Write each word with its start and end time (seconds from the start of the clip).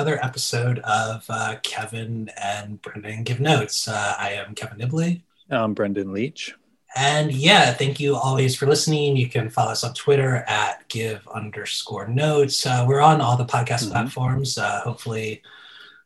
another 0.00 0.24
episode 0.24 0.78
of 0.78 1.26
uh, 1.28 1.56
Kevin 1.62 2.30
and 2.42 2.80
Brendan 2.80 3.22
Give 3.22 3.38
Notes. 3.38 3.86
Uh, 3.86 4.14
I 4.18 4.30
am 4.30 4.54
Kevin 4.54 4.78
Nibley. 4.78 5.20
I'm 5.50 5.74
Brendan 5.74 6.14
Leach. 6.14 6.54
And 6.96 7.30
yeah, 7.30 7.74
thank 7.74 8.00
you 8.00 8.16
always 8.16 8.56
for 8.56 8.64
listening. 8.64 9.18
You 9.18 9.28
can 9.28 9.50
follow 9.50 9.72
us 9.72 9.84
on 9.84 9.92
Twitter 9.92 10.36
at 10.48 10.88
give 10.88 11.28
underscore 11.28 12.08
notes. 12.08 12.64
Uh, 12.64 12.86
we're 12.88 13.02
on 13.02 13.20
all 13.20 13.36
the 13.36 13.44
podcast 13.44 13.82
mm-hmm. 13.82 13.90
platforms. 13.90 14.56
Uh, 14.56 14.80
hopefully, 14.80 15.42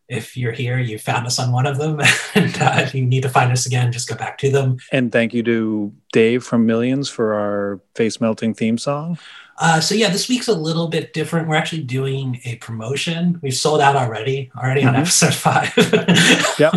if 0.08 0.36
you're 0.36 0.50
here, 0.50 0.80
you 0.80 0.98
found 0.98 1.24
us 1.28 1.38
on 1.38 1.52
one 1.52 1.64
of 1.64 1.78
them, 1.78 2.00
and 2.34 2.60
uh, 2.60 2.74
if 2.78 2.96
you 2.96 3.06
need 3.06 3.22
to 3.22 3.28
find 3.28 3.52
us 3.52 3.64
again, 3.64 3.92
just 3.92 4.08
go 4.08 4.16
back 4.16 4.38
to 4.38 4.50
them. 4.50 4.78
And 4.90 5.12
thank 5.12 5.32
you 5.34 5.44
to 5.44 5.94
Dave 6.12 6.42
from 6.42 6.66
Millions 6.66 7.08
for 7.08 7.34
our 7.34 7.80
face 7.94 8.20
melting 8.20 8.54
theme 8.54 8.76
song. 8.76 9.18
Uh, 9.58 9.80
so 9.80 9.94
yeah, 9.94 10.08
this 10.08 10.28
week's 10.28 10.48
a 10.48 10.54
little 10.54 10.88
bit 10.88 11.12
different. 11.12 11.48
We're 11.48 11.54
actually 11.54 11.82
doing 11.82 12.40
a 12.44 12.56
promotion. 12.56 13.38
We've 13.42 13.54
sold 13.54 13.80
out 13.80 13.94
already, 13.94 14.50
already 14.56 14.80
mm-hmm. 14.80 14.90
on 14.90 14.96
episode 14.96 15.34
five. 15.34 15.72
yep. 16.58 16.72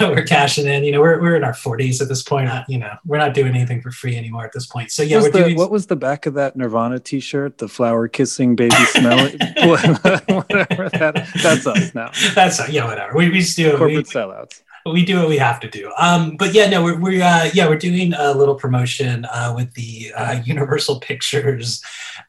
we're 0.00 0.24
cashing 0.24 0.66
in. 0.66 0.84
You 0.84 0.92
know, 0.92 1.00
we're, 1.00 1.20
we're 1.20 1.36
in 1.36 1.44
our 1.44 1.54
forties 1.54 2.00
at 2.00 2.08
this 2.08 2.22
point. 2.22 2.50
You 2.68 2.78
know, 2.78 2.96
we're 3.04 3.18
not 3.18 3.34
doing 3.34 3.54
anything 3.54 3.80
for 3.80 3.90
free 3.90 4.16
anymore 4.16 4.44
at 4.44 4.52
this 4.52 4.66
point. 4.66 4.90
So 4.90 5.02
yeah, 5.02 5.20
we're 5.20 5.30
the, 5.30 5.38
doing. 5.38 5.56
What 5.56 5.70
was 5.70 5.86
the 5.86 5.96
back 5.96 6.26
of 6.26 6.34
that 6.34 6.56
Nirvana 6.56 6.98
T-shirt? 6.98 7.58
The 7.58 7.68
flower 7.68 8.08
kissing 8.08 8.56
baby 8.56 8.74
smell. 8.86 9.18
whatever 9.64 10.88
that. 10.90 11.28
That's 11.42 11.66
us 11.66 11.94
now. 11.94 12.10
That's 12.34 12.68
yeah, 12.68 12.86
whatever. 12.86 13.16
We 13.16 13.30
we 13.30 13.40
just 13.40 13.56
do 13.56 13.70
corporate 13.70 13.96
we, 13.96 14.02
sellouts 14.02 14.62
we 14.92 15.04
do 15.04 15.18
what 15.18 15.28
we 15.28 15.38
have 15.38 15.60
to 15.60 15.68
do. 15.68 15.92
Um, 15.98 16.36
but 16.36 16.54
yeah, 16.54 16.68
no, 16.68 16.82
we're, 16.82 16.98
we're 16.98 17.22
uh, 17.22 17.50
yeah, 17.52 17.68
we're 17.68 17.78
doing 17.78 18.12
a 18.14 18.32
little 18.32 18.54
promotion 18.54 19.24
uh, 19.26 19.52
with 19.56 19.72
the 19.74 20.12
uh, 20.16 20.40
Universal 20.44 21.00
Pictures 21.00 21.82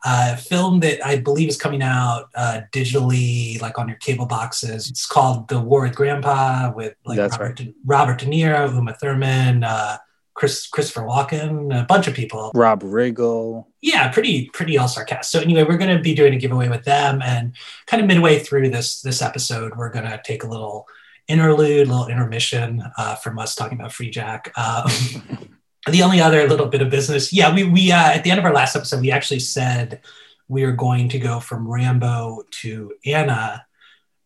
uh, 0.05 0.35
film 0.35 0.79
that 0.81 1.05
I 1.05 1.17
believe 1.17 1.49
is 1.49 1.57
coming 1.57 1.81
out 1.81 2.29
uh, 2.35 2.61
digitally, 2.71 3.61
like 3.61 3.77
on 3.77 3.87
your 3.87 3.97
cable 3.97 4.25
boxes. 4.25 4.89
It's 4.89 5.05
called 5.05 5.47
The 5.47 5.59
War 5.59 5.83
with 5.83 5.95
Grandpa 5.95 6.71
with 6.75 6.95
like 7.05 7.17
That's 7.17 7.33
Robert, 7.37 7.45
right. 7.45 7.55
De, 7.55 7.73
Robert 7.85 8.19
De 8.19 8.25
Niro, 8.25 8.73
Uma 8.73 8.93
Thurman, 8.93 9.63
uh, 9.63 9.97
Chris 10.39 10.67
Christopher 10.67 11.01
Walken, 11.01 11.77
a 11.77 11.83
bunch 11.83 12.07
of 12.07 12.13
people. 12.13 12.51
Rob 12.55 12.81
Riggle. 12.81 13.65
Yeah, 13.81 14.09
pretty 14.09 14.49
pretty 14.53 14.77
all 14.77 14.87
star 14.87 15.03
cast. 15.03 15.31
So 15.31 15.41
anyway, 15.41 15.63
we're 15.63 15.77
going 15.77 15.95
to 15.95 16.01
be 16.01 16.15
doing 16.15 16.33
a 16.33 16.37
giveaway 16.37 16.69
with 16.69 16.85
them, 16.85 17.21
and 17.21 17.53
kind 17.87 18.01
of 18.01 18.07
midway 18.07 18.39
through 18.39 18.69
this 18.69 19.01
this 19.01 19.21
episode, 19.21 19.75
we're 19.75 19.89
going 19.89 20.05
to 20.05 20.21
take 20.23 20.43
a 20.43 20.47
little 20.47 20.87
interlude, 21.29 21.87
little 21.87 22.07
intermission 22.07 22.83
uh, 22.97 23.15
from 23.15 23.39
us 23.39 23.55
talking 23.55 23.79
about 23.79 23.91
Freejack. 23.91 24.49
Um, 24.57 25.49
the 25.89 26.03
only 26.03 26.19
other 26.19 26.47
little 26.47 26.65
bit 26.65 26.81
of 26.81 26.89
business, 26.89 27.31
yeah, 27.31 27.53
we 27.53 27.63
we 27.63 27.91
uh, 27.91 28.11
at 28.11 28.23
the 28.23 28.31
end 28.31 28.39
of 28.39 28.45
our 28.45 28.53
last 28.53 28.75
episode, 28.75 29.01
we 29.01 29.11
actually 29.11 29.39
said 29.39 30.01
we 30.47 30.63
are 30.63 30.73
going 30.73 31.07
to 31.09 31.19
go 31.19 31.39
from 31.39 31.67
Rambo 31.67 32.43
to 32.61 32.91
Anna 33.05 33.65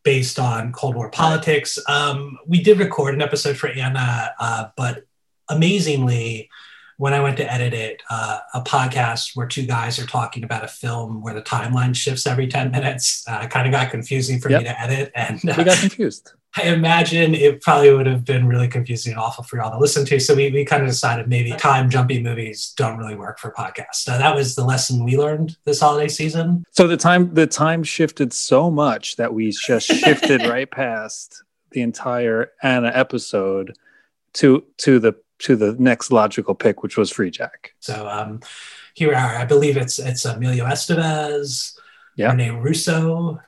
based 0.04 0.40
on 0.40 0.72
Cold 0.72 0.96
War 0.96 1.10
politics. 1.10 1.78
Um, 1.88 2.40
we 2.48 2.64
did 2.64 2.80
record 2.80 3.14
an 3.14 3.22
episode 3.22 3.58
for 3.58 3.70
Anna, 3.70 4.34
uh, 4.40 4.68
but 4.76 5.06
amazingly, 5.50 6.50
when 6.98 7.14
I 7.14 7.20
went 7.20 7.38
to 7.38 7.52
edit 7.52 7.74
it, 7.74 8.02
uh, 8.10 8.40
a 8.54 8.62
podcast 8.62 9.36
where 9.36 9.48
two 9.48 9.66
guys 9.66 10.00
are 10.00 10.06
talking 10.06 10.44
about 10.44 10.64
a 10.64 10.68
film 10.68 11.22
where 11.22 11.34
the 11.34 11.42
timeline 11.42 11.96
shifts 11.96 12.28
every 12.28 12.48
10 12.48 12.72
minutes 12.72 13.26
uh, 13.28 13.48
kind 13.48 13.68
of 13.68 13.72
got 13.72 13.92
confusing 13.92 14.40
for 14.40 14.50
yep. 14.50 14.62
me 14.62 14.68
to 14.68 14.82
edit. 14.82 15.12
And 15.16 15.38
uh, 15.50 15.56
we 15.58 15.64
got 15.64 15.78
confused. 15.80 16.34
I 16.56 16.64
imagine 16.64 17.34
it 17.34 17.62
probably 17.62 17.92
would 17.92 18.06
have 18.06 18.24
been 18.24 18.48
really 18.48 18.68
confusing 18.68 19.14
and 19.14 19.20
awful 19.20 19.44
for 19.44 19.58
y'all 19.58 19.72
to 19.72 19.80
listen 19.80 20.06
to. 20.06 20.20
So 20.20 20.36
we, 20.36 20.52
we 20.52 20.66
kind 20.66 20.84
of 20.84 20.90
decided 20.90 21.28
maybe 21.28 21.52
time 21.52 21.90
jumpy 21.90 22.22
movies 22.22 22.74
don't 22.78 22.98
really 22.98 23.16
work 23.16 23.40
for 23.40 23.52
podcasts. 23.52 23.96
So 23.96 24.18
that 24.18 24.36
was 24.36 24.54
the 24.56 24.64
lesson 24.64 25.04
we 25.04 25.18
learned 25.18 25.58
this 25.66 25.80
holiday 25.80 26.08
season. 26.08 26.64
So 26.72 26.88
the 26.88 26.98
time 26.98 27.34
the 27.34 27.48
time 27.48 27.84
shifted 27.84 28.34
so 28.34 28.70
much 28.70 29.16
that 29.16 29.34
we 29.34 29.52
just 29.52 29.88
shifted 29.88 30.42
right 30.46 30.70
past 30.70 31.44
the 31.72 31.82
entire 31.82 32.52
Anna 32.62 32.92
episode 32.94 33.76
to 34.34 34.64
to 34.78 35.00
the 35.00 35.16
to 35.40 35.56
the 35.56 35.76
next 35.80 36.12
logical 36.12 36.56
pick, 36.56 36.84
which 36.84 36.98
was 36.98 37.12
Free 37.12 37.32
Jack. 37.32 37.74
So 37.80 38.08
um, 38.08 38.42
here 38.94 39.10
we 39.10 39.16
are. 39.16 39.36
I 39.36 39.46
believe 39.46 39.76
it's 39.76 39.98
it's 39.98 40.24
Emilio 40.24 40.66
Estevez, 40.66 41.76
yeah. 42.16 42.30
Rene 42.32 42.52
Russo, 42.52 43.40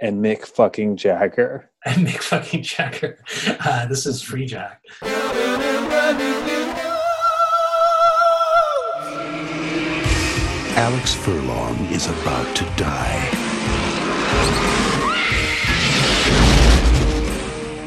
and 0.00 0.24
Mick 0.24 0.44
fucking 0.44 0.96
Jagger. 0.96 1.70
And 1.84 2.06
Mick 2.06 2.22
fucking 2.22 2.62
Jagger. 2.62 3.18
Uh, 3.60 3.86
this 3.86 4.06
is 4.06 4.22
Free 4.22 4.46
Jack. 4.46 4.82
Alex 10.74 11.14
Furlong 11.14 11.76
is 11.86 12.06
about 12.06 12.56
to 12.56 12.64
die. 12.76 13.28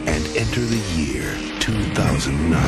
And 0.06 0.26
enter 0.38 0.62
the 0.62 0.84
year 0.96 1.34
2009, 1.60 2.60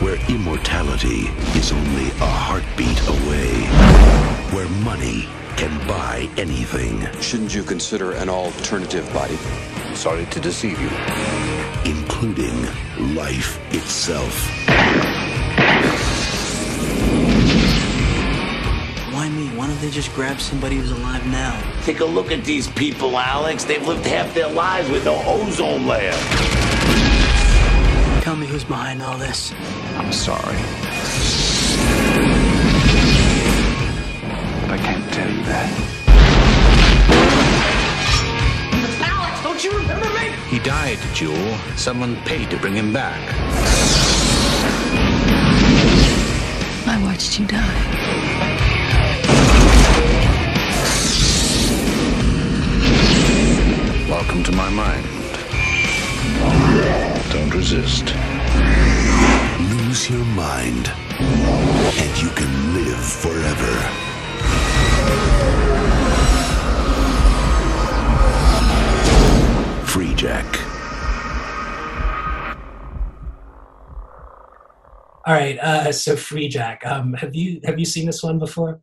where 0.00 0.16
immortality 0.30 1.28
is 1.58 1.72
only 1.72 2.08
a 2.08 2.26
heartbeat 2.26 3.00
away, 3.08 3.66
where 4.56 4.68
money 4.84 5.28
can 5.56 5.76
buy 5.86 6.28
anything. 6.36 7.06
Shouldn't 7.20 7.54
you 7.54 7.62
consider 7.62 8.12
an 8.12 8.28
alternative 8.28 9.12
body? 9.12 9.38
Sorry 9.94 10.24
to 10.26 10.40
deceive 10.40 10.80
you. 10.80 10.90
Including 11.84 12.66
life 13.14 13.60
itself. 13.72 14.48
Why 19.12 19.28
me? 19.28 19.48
Why 19.56 19.66
don't 19.68 19.80
they 19.80 19.90
just 19.90 20.12
grab 20.14 20.40
somebody 20.40 20.76
who's 20.76 20.90
alive 20.90 21.24
now? 21.26 21.60
Take 21.84 22.00
a 22.00 22.04
look 22.04 22.32
at 22.32 22.44
these 22.44 22.68
people, 22.68 23.16
Alex. 23.16 23.64
They've 23.64 23.86
lived 23.86 24.06
half 24.06 24.34
their 24.34 24.48
lives 24.48 24.90
with 24.90 25.04
no 25.04 25.22
ozone 25.24 25.86
layer. 25.86 26.12
Tell 28.22 28.34
me 28.34 28.46
who's 28.46 28.64
behind 28.64 29.02
all 29.02 29.18
this. 29.18 29.52
I'm 29.96 30.12
sorry. 30.12 30.56
But 34.62 34.70
I 34.70 34.78
can't 34.78 35.12
tell 35.12 35.30
you 35.30 35.42
that. 35.44 36.01
Don't 39.62 39.72
you 39.72 39.78
remember 39.78 40.08
me? 40.18 40.32
He 40.48 40.58
died, 40.58 40.98
Jewel. 41.14 41.56
Someone 41.76 42.16
paid 42.22 42.50
to 42.50 42.56
bring 42.56 42.74
him 42.74 42.92
back. 42.92 43.20
I 46.86 47.00
watched 47.02 47.38
you 47.38 47.46
die. 47.46 47.58
Welcome 54.08 54.42
to 54.44 54.52
my 54.52 54.70
mind. 54.70 55.06
Don't 57.30 57.54
resist. 57.54 58.14
Lose 59.70 60.10
your 60.10 60.24
mind, 60.34 60.90
and 61.20 62.22
you 62.22 62.30
can 62.30 62.74
live 62.74 63.04
forever. 63.04 64.12
Freejack. 70.22 70.56
All 75.24 75.34
right, 75.34 75.58
uh, 75.58 75.90
so 75.90 76.14
Freejack. 76.14 76.86
Um, 76.86 77.14
have 77.14 77.34
you 77.34 77.60
have 77.64 77.78
you 77.78 77.84
seen 77.84 78.06
this 78.06 78.22
one 78.22 78.38
before? 78.38 78.80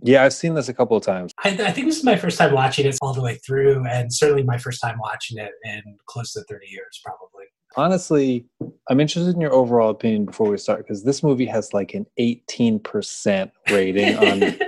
Yeah, 0.00 0.22
I've 0.22 0.32
seen 0.32 0.54
this 0.54 0.68
a 0.68 0.74
couple 0.74 0.96
of 0.96 1.02
times. 1.02 1.32
I, 1.42 1.48
I, 1.48 1.72
think 1.72 1.88
this 1.88 1.98
is 1.98 2.04
my 2.04 2.14
first 2.14 2.38
time 2.38 2.52
watching 2.52 2.86
it 2.86 2.96
all 3.02 3.12
the 3.12 3.20
way 3.20 3.34
through, 3.44 3.84
and 3.88 4.12
certainly 4.12 4.44
my 4.44 4.56
first 4.56 4.80
time 4.80 4.96
watching 5.00 5.38
it 5.38 5.50
in 5.64 5.82
close 6.06 6.32
to 6.34 6.44
30 6.44 6.66
years, 6.68 7.00
probably. 7.04 7.46
Honestly, 7.76 8.46
I'm 8.88 9.00
interested 9.00 9.34
in 9.34 9.40
your 9.40 9.52
overall 9.52 9.90
opinion 9.90 10.26
before 10.26 10.48
we 10.48 10.58
start 10.58 10.86
because 10.86 11.02
this 11.02 11.24
movie 11.24 11.46
has 11.46 11.74
like 11.74 11.94
an 11.94 12.06
18% 12.20 13.50
rating 13.70 14.16
on 14.16 14.58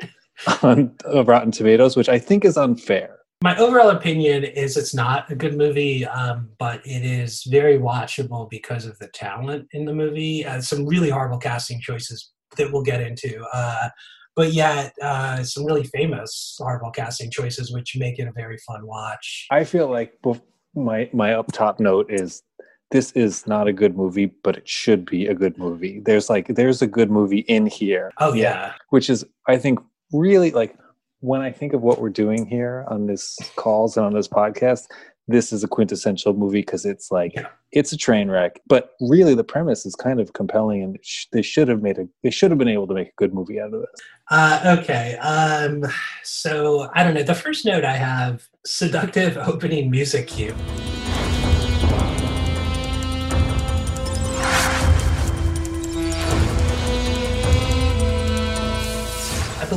on 1.12 1.24
Rotten 1.24 1.52
Tomatoes, 1.52 1.96
which 1.96 2.08
I 2.08 2.18
think 2.18 2.44
is 2.44 2.56
unfair. 2.56 3.19
My 3.42 3.56
overall 3.56 3.88
opinion 3.88 4.44
is 4.44 4.76
it's 4.76 4.94
not 4.94 5.30
a 5.30 5.34
good 5.34 5.56
movie, 5.56 6.04
um, 6.04 6.50
but 6.58 6.86
it 6.86 7.02
is 7.02 7.42
very 7.44 7.78
watchable 7.78 8.50
because 8.50 8.84
of 8.84 8.98
the 8.98 9.08
talent 9.08 9.66
in 9.72 9.86
the 9.86 9.94
movie. 9.94 10.44
Uh, 10.44 10.60
some 10.60 10.84
really 10.84 11.08
horrible 11.08 11.38
casting 11.38 11.80
choices 11.80 12.32
that 12.58 12.70
we'll 12.70 12.82
get 12.82 13.00
into. 13.00 13.42
Uh, 13.54 13.88
but 14.36 14.52
yet 14.52 14.92
uh, 15.02 15.42
some 15.42 15.64
really 15.64 15.84
famous 15.84 16.54
horrible 16.58 16.90
casting 16.90 17.30
choices, 17.30 17.72
which 17.72 17.96
make 17.96 18.18
it 18.18 18.28
a 18.28 18.32
very 18.32 18.58
fun 18.58 18.86
watch. 18.86 19.46
I 19.50 19.64
feel 19.64 19.88
like 19.88 20.12
my 20.74 21.08
my 21.14 21.32
up 21.32 21.50
top 21.50 21.80
note 21.80 22.10
is 22.10 22.42
this 22.90 23.10
is 23.12 23.46
not 23.46 23.68
a 23.68 23.72
good 23.72 23.96
movie, 23.96 24.26
but 24.44 24.58
it 24.58 24.68
should 24.68 25.06
be 25.06 25.26
a 25.26 25.34
good 25.34 25.56
movie. 25.56 26.00
There's 26.04 26.28
like 26.28 26.48
there's 26.48 26.82
a 26.82 26.86
good 26.86 27.10
movie 27.10 27.40
in 27.40 27.66
here. 27.66 28.12
Oh 28.18 28.34
yeah, 28.34 28.74
which 28.90 29.08
is 29.08 29.24
I 29.48 29.56
think 29.56 29.78
really 30.12 30.50
like 30.50 30.76
when 31.20 31.40
I 31.40 31.50
think 31.52 31.72
of 31.72 31.82
what 31.82 32.00
we're 32.00 32.08
doing 32.10 32.46
here 32.46 32.84
on 32.88 33.06
this 33.06 33.38
calls 33.56 33.96
and 33.96 34.04
on 34.06 34.12
this 34.14 34.28
podcast, 34.28 34.86
this 35.28 35.52
is 35.52 35.62
a 35.62 35.68
quintessential 35.68 36.32
movie 36.34 36.60
because 36.62 36.84
it's 36.84 37.10
like 37.12 37.32
Yeah. 37.34 37.46
it's 37.72 37.92
a 37.92 37.96
train 37.96 38.28
wreck, 38.30 38.60
but 38.66 38.92
really 39.00 39.34
the 39.34 39.44
premise 39.44 39.86
is 39.86 39.94
kind 39.94 40.18
of 40.18 40.32
compelling, 40.32 40.82
and 40.82 40.98
sh- 41.02 41.26
they 41.32 41.42
should 41.42 41.68
have 41.68 41.82
made 41.82 41.98
a 41.98 42.08
they 42.24 42.30
should 42.30 42.50
have 42.50 42.58
been 42.58 42.68
able 42.68 42.86
to 42.88 42.94
make 42.94 43.08
a 43.08 43.12
good 43.16 43.32
movie 43.32 43.60
out 43.60 43.72
of 43.72 43.80
this. 43.80 44.00
Uh, 44.30 44.76
okay. 44.80 45.16
Um, 45.18 45.84
so 46.24 46.88
I 46.94 47.04
don't 47.04 47.14
know. 47.14 47.22
The 47.22 47.34
first 47.34 47.64
note 47.64 47.84
I 47.84 47.96
have 47.96 48.48
seductive 48.66 49.36
opening 49.50 49.90
music 49.90 50.26
cue. 50.26 50.54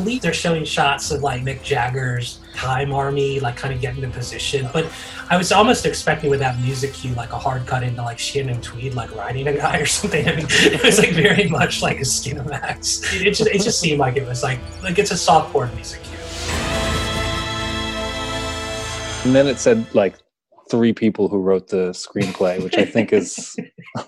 Believe 0.04 0.22
they're 0.22 0.34
showing 0.34 0.66
shots 0.66 1.12
of 1.12 1.22
like 1.22 1.44
Mick 1.44 1.64
Jagger's 1.64 2.40
time 2.54 2.92
army, 2.92 3.40
like 3.40 3.56
kind 3.56 3.74
of 3.74 3.80
getting 3.80 4.04
into 4.04 4.18
position. 4.18 4.68
But 4.74 4.92
I 5.30 5.38
was 5.38 5.54
almost 5.54 5.86
expecting 5.86 6.30
with 6.30 6.42
that 6.42 6.60
music 6.60 6.92
cue, 6.92 7.14
like 7.14 7.32
a 7.32 7.40
hard 7.40 7.66
cut 7.66 7.84
into 7.84 8.02
like 8.02 8.20
Shannon 8.20 8.60
Tweed, 8.60 8.96
like 8.96 9.16
riding 9.16 9.48
a 9.48 9.54
guy 9.54 9.78
or 9.78 9.86
something. 9.88 10.28
I 10.28 10.36
mean, 10.36 10.46
it 10.50 10.84
was 10.84 11.00
like 11.00 11.12
very 11.12 11.48
much 11.48 11.82
like 11.82 12.00
a 12.00 12.02
Skinemax. 12.02 13.22
It, 13.26 13.32
just 13.32 13.50
it 13.50 13.62
just 13.62 13.80
seemed 13.80 14.00
like 14.00 14.18
it 14.18 14.28
was 14.28 14.44
like 14.44 14.60
like 14.82 15.00
it's 15.00 15.12
a 15.12 15.18
soft 15.18 15.54
porn 15.54 15.74
music 15.76 16.04
cue. 16.04 16.18
And 19.24 19.34
then 19.34 19.48
it 19.48 19.58
said 19.58 19.86
like 19.96 20.16
three 20.74 20.92
people 20.92 21.28
who 21.28 21.38
wrote 21.38 21.68
the 21.68 21.90
screenplay, 21.92 22.62
which 22.64 22.76
I 22.76 22.84
think 22.84 23.14
is 23.14 23.56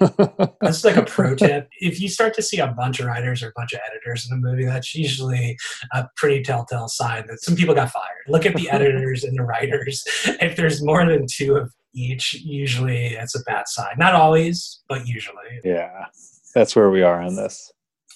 That's 0.62 0.84
like 0.84 0.96
a 0.96 1.04
pro 1.04 1.36
tip. 1.46 1.70
If 1.80 2.02
you 2.02 2.10
start 2.10 2.34
to 2.34 2.42
see 2.42 2.58
a 2.58 2.66
bunch 2.66 3.00
of 3.00 3.06
writers 3.06 3.44
or 3.44 3.50
a 3.50 3.54
bunch 3.56 3.74
of 3.74 3.82
editors 3.88 4.28
in 4.28 4.36
a 4.36 4.42
movie, 4.42 4.66
that's 4.66 4.96
usually 4.96 5.60
a 5.94 6.08
pretty 6.18 6.42
telltale 6.42 6.88
sign 6.88 7.28
that 7.28 7.44
some 7.44 7.56
people 7.56 7.76
got 7.76 7.92
fired. 7.92 8.24
Look 8.28 8.48
at 8.48 8.56
the 8.56 8.68
editors 8.72 9.24
and 9.24 9.38
the 9.38 9.44
writers. 9.44 10.04
If 10.42 10.56
there's 10.56 10.84
more 10.84 11.06
than 11.06 11.28
two 11.32 11.56
of 11.56 11.72
each, 11.94 12.34
usually 12.34 13.10
it's 13.10 13.36
a 13.36 13.44
bad 13.44 13.68
sign. 13.68 13.94
Not 14.00 14.16
always, 14.16 14.82
but 14.90 15.06
usually. 15.08 15.62
yeah. 15.64 16.08
That's 16.56 16.76
where 16.76 16.90
we 16.90 17.04
are 17.04 17.22
on 17.22 17.36
this. 17.36 17.72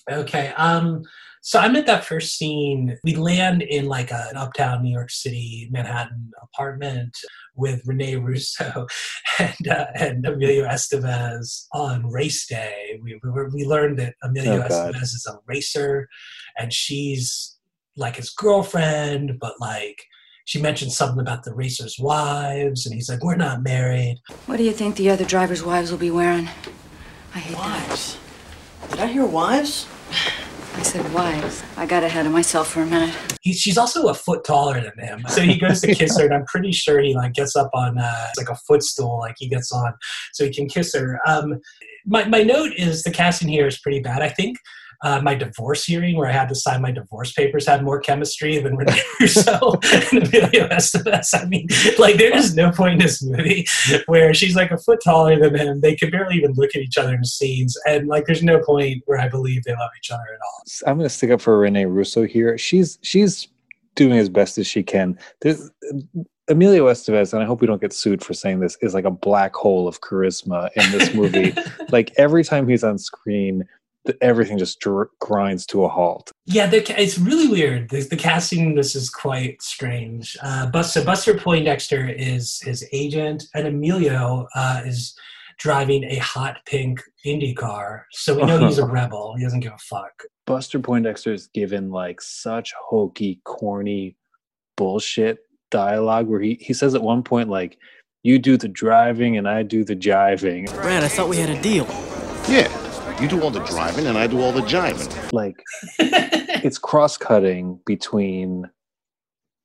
Okay. 0.10 0.48
Um. 0.58 1.04
So 1.42 1.58
I'm 1.60 1.76
at 1.76 1.86
that 1.86 2.04
first 2.06 2.38
scene. 2.38 2.98
We 3.04 3.16
land 3.16 3.62
in 3.62 3.86
like 3.86 4.12
an 4.12 4.36
uptown 4.36 4.84
New 4.84 4.92
York 4.92 5.10
City, 5.10 5.68
Manhattan 5.72 6.32
apartment 6.42 7.16
with 7.56 7.82
Rene 7.86 8.16
Russo 8.18 8.88
and 9.40 9.68
uh, 9.68 9.88
and 9.96 10.26
Emilio 10.26 10.66
Estevez 10.68 11.66
on 11.74 12.06
race 12.10 12.46
day. 12.48 13.00
We 13.02 13.20
we, 13.24 13.30
were- 13.30 13.50
we 13.54 13.66
learned 13.66 14.00
that 14.00 14.16
Emilio 14.24 14.64
Oh, 14.66 14.68
God. 14.70 14.94
Estevez 14.96 15.02
is 15.04 15.28
a 15.30 15.40
racer, 15.48 16.08
and 16.58 16.74
she's 16.74 17.56
like 17.96 18.16
his 18.18 18.30
girlfriend, 18.32 19.40
but 19.40 19.54
like. 19.60 20.04
She 20.46 20.60
mentioned 20.60 20.92
something 20.94 21.20
about 21.20 21.44
the 21.44 21.54
racers' 21.54 21.98
wives, 22.00 22.88
and 22.88 22.96
he's 22.96 23.08
like, 23.08 23.24
"We're 23.24 23.36
not 23.36 23.62
married." 23.62 24.18
What 24.48 24.58
do 24.58 24.64
you 24.64 24.72
think 24.72 24.96
the 24.96 25.12
other 25.12 25.24
drivers' 25.24 25.62
wives 25.62 25.92
will 25.92 26.00
be 26.00 26.10
wearing? 26.10 26.50
I 27.36 27.38
hate 27.40 27.56
that. 27.56 27.88
Wives? 27.88 28.18
Did 28.90 29.00
I 29.00 29.06
hear 29.06 29.28
wives? 29.28 29.86
I 30.80 30.82
said 30.82 31.14
wives. 31.14 31.62
I 31.76 31.86
got 31.86 32.06
ahead 32.06 32.26
of 32.26 32.32
myself 32.32 32.70
for 32.70 32.84
a 32.84 32.86
minute. 32.86 33.14
he, 33.42 33.52
she's 33.52 33.78
also 33.78 34.08
a 34.08 34.14
foot 34.14 34.46
taller 34.46 34.80
than 34.80 34.98
him. 34.98 35.26
So 35.28 35.42
he 35.42 35.58
goes 35.58 35.82
to 35.82 35.94
kiss 35.94 36.18
her, 36.18 36.24
and 36.24 36.34
I'm 36.34 36.46
pretty 36.46 36.72
sure 36.72 37.02
he 37.02 37.14
like 37.14 37.34
gets 37.34 37.58
up 37.58 37.70
on 37.74 37.98
uh, 37.98 38.28
like 38.38 38.48
a 38.48 38.56
footstool, 38.56 39.20
like 39.20 39.36
he 39.38 39.50
gets 39.50 39.74
on, 39.74 39.94
so 40.32 40.46
he 40.46 40.54
can 40.54 40.70
kiss 40.70 40.96
her. 40.96 41.20
Um, 41.28 41.60
my 42.06 42.24
my 42.30 42.44
note 42.44 42.72
is 42.78 43.04
the 43.04 43.12
casting 43.12 43.50
here 43.50 43.68
is 43.68 43.78
pretty 43.78 44.00
bad. 44.00 44.22
I 44.22 44.30
think. 44.30 44.58
Uh, 45.02 45.22
my 45.22 45.34
divorce 45.34 45.86
hearing, 45.86 46.18
where 46.18 46.28
I 46.28 46.34
had 46.34 46.50
to 46.50 46.56
sign 46.56 46.82
my 46.82 46.92
divorce 46.92 47.32
papers, 47.32 47.66
had 47.66 47.84
more 47.84 48.00
chemistry 48.00 48.60
than 48.60 48.76
Rene 48.76 49.00
Russo 49.20 49.80
and 49.94 50.28
Emilio 50.28 50.68
Estevez. 50.68 51.30
I 51.34 51.46
mean, 51.46 51.68
like, 51.98 52.18
there 52.18 52.36
is 52.36 52.56
no 52.56 52.72
point 52.72 52.94
in 52.94 53.00
this 53.00 53.24
movie 53.24 53.66
where 54.08 54.34
she's 54.34 54.56
like 54.56 54.72
a 54.72 54.78
foot 54.78 55.00
taller 55.04 55.40
than 55.40 55.56
him. 55.56 55.82
They 55.82 55.96
could 55.96 56.12
barely 56.12 56.36
even 56.36 56.54
look 56.54 56.76
at 56.76 56.82
each 56.82 56.98
other 56.98 57.14
in 57.14 57.24
scenes, 57.24 57.78
and 57.88 58.08
like, 58.08 58.26
there's 58.26 58.44
no 58.44 58.60
point 58.60 59.04
where 59.06 59.20
I 59.20 59.30
believe 59.30 59.64
they 59.64 59.72
love 59.72 59.92
each 59.98 60.12
other 60.12 60.22
at 60.22 60.40
all. 60.46 60.90
I'm 60.90 60.98
going 60.98 61.10
to 61.10 61.14
stick 61.14 61.32
up 61.32 61.42
for 61.42 61.58
Rene 61.58 61.86
Russo 61.86 62.26
here. 62.26 62.58
She's 62.58 63.00
she's 63.02 63.48
doing 63.96 64.18
as 64.18 64.30
best 64.30 64.58
as 64.58 64.68
she 64.68 64.84
can. 64.84 65.18
There's, 65.42 65.70
Emilio 66.50 66.88
Estevez, 66.88 67.32
and 67.32 67.44
I 67.44 67.46
hope 67.46 67.62
we 67.62 67.68
don't 67.68 67.80
get 67.80 67.94
sued 67.94 68.24
for 68.24 68.34
saying 68.34 68.60
this, 68.60 68.76
is 68.82 68.96
like 68.96 69.06
a 69.06 69.12
black 69.12 69.56
hole 69.56 69.88
of 69.88 70.02
charisma 70.02 70.70
in 70.76 70.92
this 70.92 71.14
movie. 71.14 71.54
like 71.92 72.12
every 72.18 72.44
time 72.44 72.68
he's 72.68 72.84
on 72.84 72.98
screen, 72.98 73.64
everything 74.22 74.58
just 74.58 74.80
dr- 74.80 75.10
grinds 75.20 75.66
to 75.68 75.84
a 75.84 75.90
halt. 75.90 76.32
Yeah, 76.46 76.68
the, 76.68 77.02
it's 77.02 77.18
really 77.18 77.48
weird. 77.48 77.90
The, 77.90 78.02
the 78.02 78.16
casting 78.16 78.68
in 78.68 78.76
this 78.76 78.96
is 78.96 79.10
quite 79.10 79.62
strange. 79.62 80.38
Uh, 80.42 80.68
Buster, 80.68 81.04
Buster 81.04 81.36
Poindexter 81.36 82.08
is 82.08 82.60
his 82.62 82.88
agent, 82.92 83.46
and 83.54 83.68
Emilio 83.68 84.48
uh, 84.56 84.82
is 84.86 85.16
driving 85.60 86.06
a 86.06 86.16
hot 86.18 86.58
pink 86.66 87.02
Indy 87.26 87.54
car. 87.54 88.06
So 88.12 88.36
we 88.36 88.46
know 88.46 88.66
he's 88.66 88.78
a 88.78 88.86
rebel. 89.00 89.36
He 89.38 89.44
doesn't 89.44 89.60
give 89.60 89.74
a 89.74 89.78
fuck. 89.78 90.24
Buster 90.48 90.80
Poindexter 90.80 91.34
is 91.34 91.48
given 91.48 91.92
like 91.92 92.22
such 92.22 92.74
hokey, 92.82 93.42
corny 93.44 94.16
bullshit 94.78 95.40
dialogue 95.70 96.28
where 96.28 96.40
he, 96.40 96.58
he 96.62 96.74
says 96.74 96.96
at 96.96 97.02
one 97.02 97.22
point 97.22 97.50
like 97.50 97.78
you 98.24 98.40
do 98.40 98.58
the 98.58 98.68
driving 98.68 99.38
and 99.38 99.48
I 99.48 99.64
do 99.64 99.84
the 99.84 99.96
jiving. 99.96 100.72
Brad, 100.74 101.04
I 101.04 101.08
thought 101.08 101.30
we 101.30 101.38
had 101.38 101.50
a 101.50 101.62
deal. 101.62 101.86
Yeah, 102.50 102.68
you 103.22 103.28
do 103.28 103.42
all 103.42 103.52
the 103.52 103.64
driving 103.66 104.08
and 104.08 104.18
I 104.18 104.28
do 104.28 104.40
all 104.40 104.54
the 104.54 104.62
jiving. 104.62 105.34
Like 105.34 105.62
it's 106.00 106.78
cross-cutting 106.78 107.82
between 107.86 108.70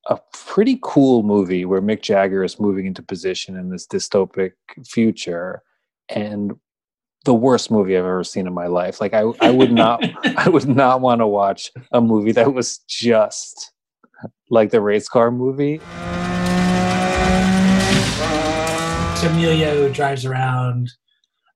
a 0.07 0.19
pretty 0.33 0.77
cool 0.83 1.23
movie 1.23 1.63
where 1.63 1.81
Mick 1.81 2.01
Jagger 2.01 2.43
is 2.43 2.59
moving 2.59 2.85
into 2.85 3.01
position 3.01 3.55
in 3.55 3.69
this 3.69 3.87
dystopic 3.87 4.51
future 4.85 5.61
and 6.09 6.53
the 7.23 7.33
worst 7.33 7.71
movie 7.71 7.97
I've 7.97 8.03
ever 8.03 8.23
seen 8.25 8.45
in 8.45 8.53
my 8.53 8.67
life. 8.67 8.99
Like 8.99 9.13
I, 9.13 9.21
I 9.39 9.51
would 9.51 9.71
not 9.71 10.03
I 10.37 10.49
would 10.49 10.67
not 10.67 10.99
want 10.99 11.21
to 11.21 11.27
watch 11.27 11.71
a 11.93 12.01
movie 12.01 12.33
that 12.33 12.53
was 12.53 12.79
just 12.89 13.71
like 14.49 14.69
the 14.69 14.81
race 14.81 15.07
car 15.07 15.31
movie. 15.31 15.79
So 19.17 19.29
Emilio 19.29 19.89
drives 19.89 20.25
around 20.25 20.91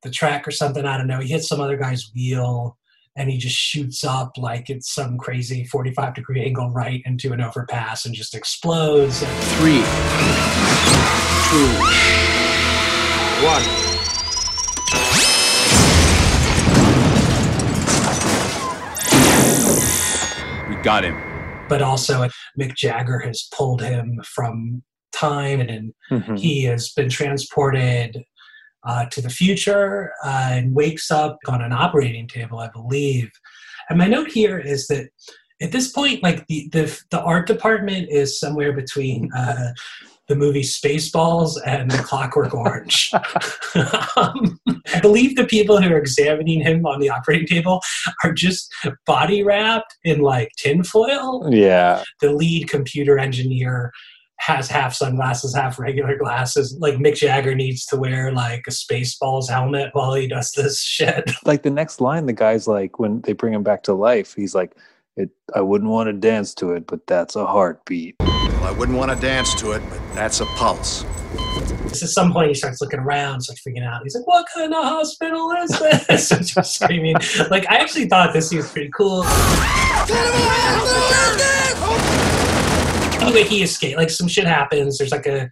the 0.03 0.09
track 0.09 0.47
or 0.47 0.51
something. 0.51 0.85
I 0.85 0.97
don't 0.97 1.07
know. 1.07 1.19
He 1.19 1.29
hits 1.29 1.47
some 1.47 1.59
other 1.61 1.77
guy's 1.77 2.09
wheel. 2.15 2.77
And 3.15 3.29
he 3.29 3.37
just 3.37 3.55
shoots 3.57 4.03
up 4.05 4.31
like 4.37 4.69
it's 4.69 4.93
some 4.93 5.17
crazy 5.17 5.65
45 5.65 6.13
degree 6.13 6.41
angle 6.45 6.69
right 6.71 7.01
into 7.05 7.33
an 7.33 7.41
overpass 7.41 8.05
and 8.05 8.15
just 8.15 8.33
explodes. 8.33 9.19
Three, 9.57 9.81
two, 11.49 11.67
one. 13.45 13.63
We 20.69 20.75
got 20.83 21.03
him. 21.03 21.17
but 21.67 21.81
also 21.83 22.27
Mick 22.59 22.73
Jagger 22.75 23.19
has 23.19 23.47
pulled 23.55 23.81
him 23.83 24.19
from 24.25 24.81
time 25.11 25.59
and 25.61 25.93
Mhm. 26.09 26.39
he 26.39 26.63
has 26.63 26.91
been 26.93 27.09
transported 27.09 28.23
uh, 28.83 29.05
to 29.11 29.21
the 29.21 29.29
future 29.29 30.11
uh, 30.23 30.49
and 30.51 30.75
wakes 30.75 31.11
up 31.11 31.37
on 31.47 31.61
an 31.61 31.71
operating 31.73 32.27
table, 32.27 32.59
I 32.59 32.69
believe. 32.69 33.29
And 33.89 33.97
my 33.97 34.07
note 34.07 34.31
here 34.31 34.59
is 34.59 34.87
that 34.87 35.09
at 35.61 35.71
this 35.71 35.91
point, 35.91 36.23
like 36.23 36.47
the 36.47 36.69
the, 36.71 37.01
the 37.09 37.21
art 37.21 37.47
department 37.47 38.07
is 38.09 38.39
somewhere 38.39 38.73
between 38.73 39.29
uh, 39.35 39.73
the 40.29 40.35
movie 40.35 40.61
Spaceballs 40.61 41.57
and 41.65 41.89
The 41.91 41.97
Clockwork 41.97 42.53
Orange. 42.53 43.11
um, 44.15 44.59
I 44.93 44.99
believe 45.01 45.35
the 45.35 45.45
people 45.45 45.81
who 45.81 45.91
are 45.91 45.97
examining 45.97 46.61
him 46.61 46.85
on 46.85 46.99
the 46.99 47.09
operating 47.09 47.47
table 47.47 47.81
are 48.23 48.31
just 48.31 48.73
body 49.05 49.43
wrapped 49.43 49.97
in 50.03 50.19
like 50.19 50.49
tinfoil 50.57 51.51
Yeah. 51.51 52.03
the 52.21 52.31
lead 52.31 52.69
computer 52.69 53.17
engineer 53.17 53.91
has 54.39 54.69
half 54.69 54.93
sunglasses, 54.93 55.53
half 55.53 55.77
regular 55.77 56.17
glasses. 56.17 56.75
Like 56.79 56.95
Mick 56.95 57.15
Jagger 57.15 57.55
needs 57.55 57.85
to 57.87 57.97
wear 57.97 58.31
like 58.31 58.63
a 58.67 58.71
Spaceballs 58.71 59.49
helmet 59.49 59.89
while 59.93 60.13
he 60.13 60.27
does 60.27 60.51
this 60.51 60.81
shit. 60.83 61.31
Like 61.45 61.63
the 61.63 61.69
next 61.69 62.01
line, 62.01 62.25
the 62.25 62.33
guy's 62.33 62.67
like, 62.67 62.99
when 62.99 63.21
they 63.21 63.33
bring 63.33 63.53
him 63.53 63.63
back 63.63 63.83
to 63.83 63.93
life, 63.93 64.33
he's 64.33 64.55
like, 64.55 64.75
it, 65.17 65.29
I 65.53 65.61
wouldn't 65.61 65.89
want 65.91 66.07
to 66.07 66.13
dance 66.13 66.53
to 66.55 66.71
it, 66.71 66.87
but 66.87 67.05
that's 67.05 67.35
a 67.35 67.45
heartbeat. 67.45 68.15
Well, 68.19 68.63
I 68.63 68.71
wouldn't 68.71 68.97
want 68.97 69.11
to 69.11 69.17
dance 69.19 69.53
to 69.55 69.73
it, 69.73 69.83
but 69.89 69.99
that's 70.13 70.39
a 70.39 70.45
pulse. 70.45 71.03
At 71.85 71.95
some 71.95 72.31
point, 72.31 72.47
he 72.49 72.53
starts 72.53 72.79
looking 72.81 72.99
around, 72.99 73.41
starts 73.41 73.61
freaking 73.61 73.85
out. 73.85 74.01
He's 74.03 74.15
like, 74.15 74.25
"What 74.25 74.45
kind 74.53 74.73
of 74.73 74.83
hospital 74.83 75.51
is 75.51 75.77
this?" 75.77 76.31
and 76.31 76.45
just 76.45 76.75
screaming. 76.75 77.15
Like, 77.49 77.69
I 77.69 77.77
actually 77.77 78.07
thought 78.07 78.33
this 78.33 78.53
was 78.53 78.71
pretty 78.71 78.89
cool. 78.95 79.23
Anyway, 83.29 83.47
he 83.47 83.61
escaped. 83.63 83.97
Like, 83.97 84.09
some 84.09 84.27
shit 84.27 84.45
happens. 84.45 84.97
There's 84.97 85.11
like 85.11 85.27
a, 85.27 85.49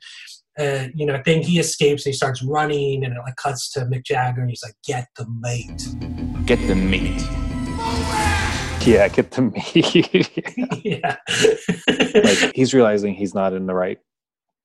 a 0.58 0.90
you 0.96 1.06
know 1.06 1.22
thing. 1.24 1.44
He 1.44 1.60
escapes. 1.60 2.06
And 2.06 2.14
he 2.14 2.18
starts 2.18 2.42
running, 2.44 3.04
and 3.06 3.14
it 3.14 3.20
like 3.20 3.36
cuts 3.36 3.72
to 3.74 3.82
Mick 3.82 4.04
Jagger, 4.06 4.42
and 4.42 4.50
he's 4.50 4.64
like, 4.64 4.74
"Get 4.86 5.08
the 5.18 5.28
mate." 5.42 5.88
Get 6.46 6.60
the 6.68 6.76
meat. 6.76 7.22
Yeah, 8.88 9.08
get 9.10 9.32
the 9.32 9.42
meat. 9.42 10.86
yeah. 10.86 11.18
like 12.24 12.56
he's 12.56 12.74
realizing 12.74 13.14
he's 13.14 13.34
not 13.36 13.54
in 13.54 13.66
the 13.68 13.74
right 13.74 14.00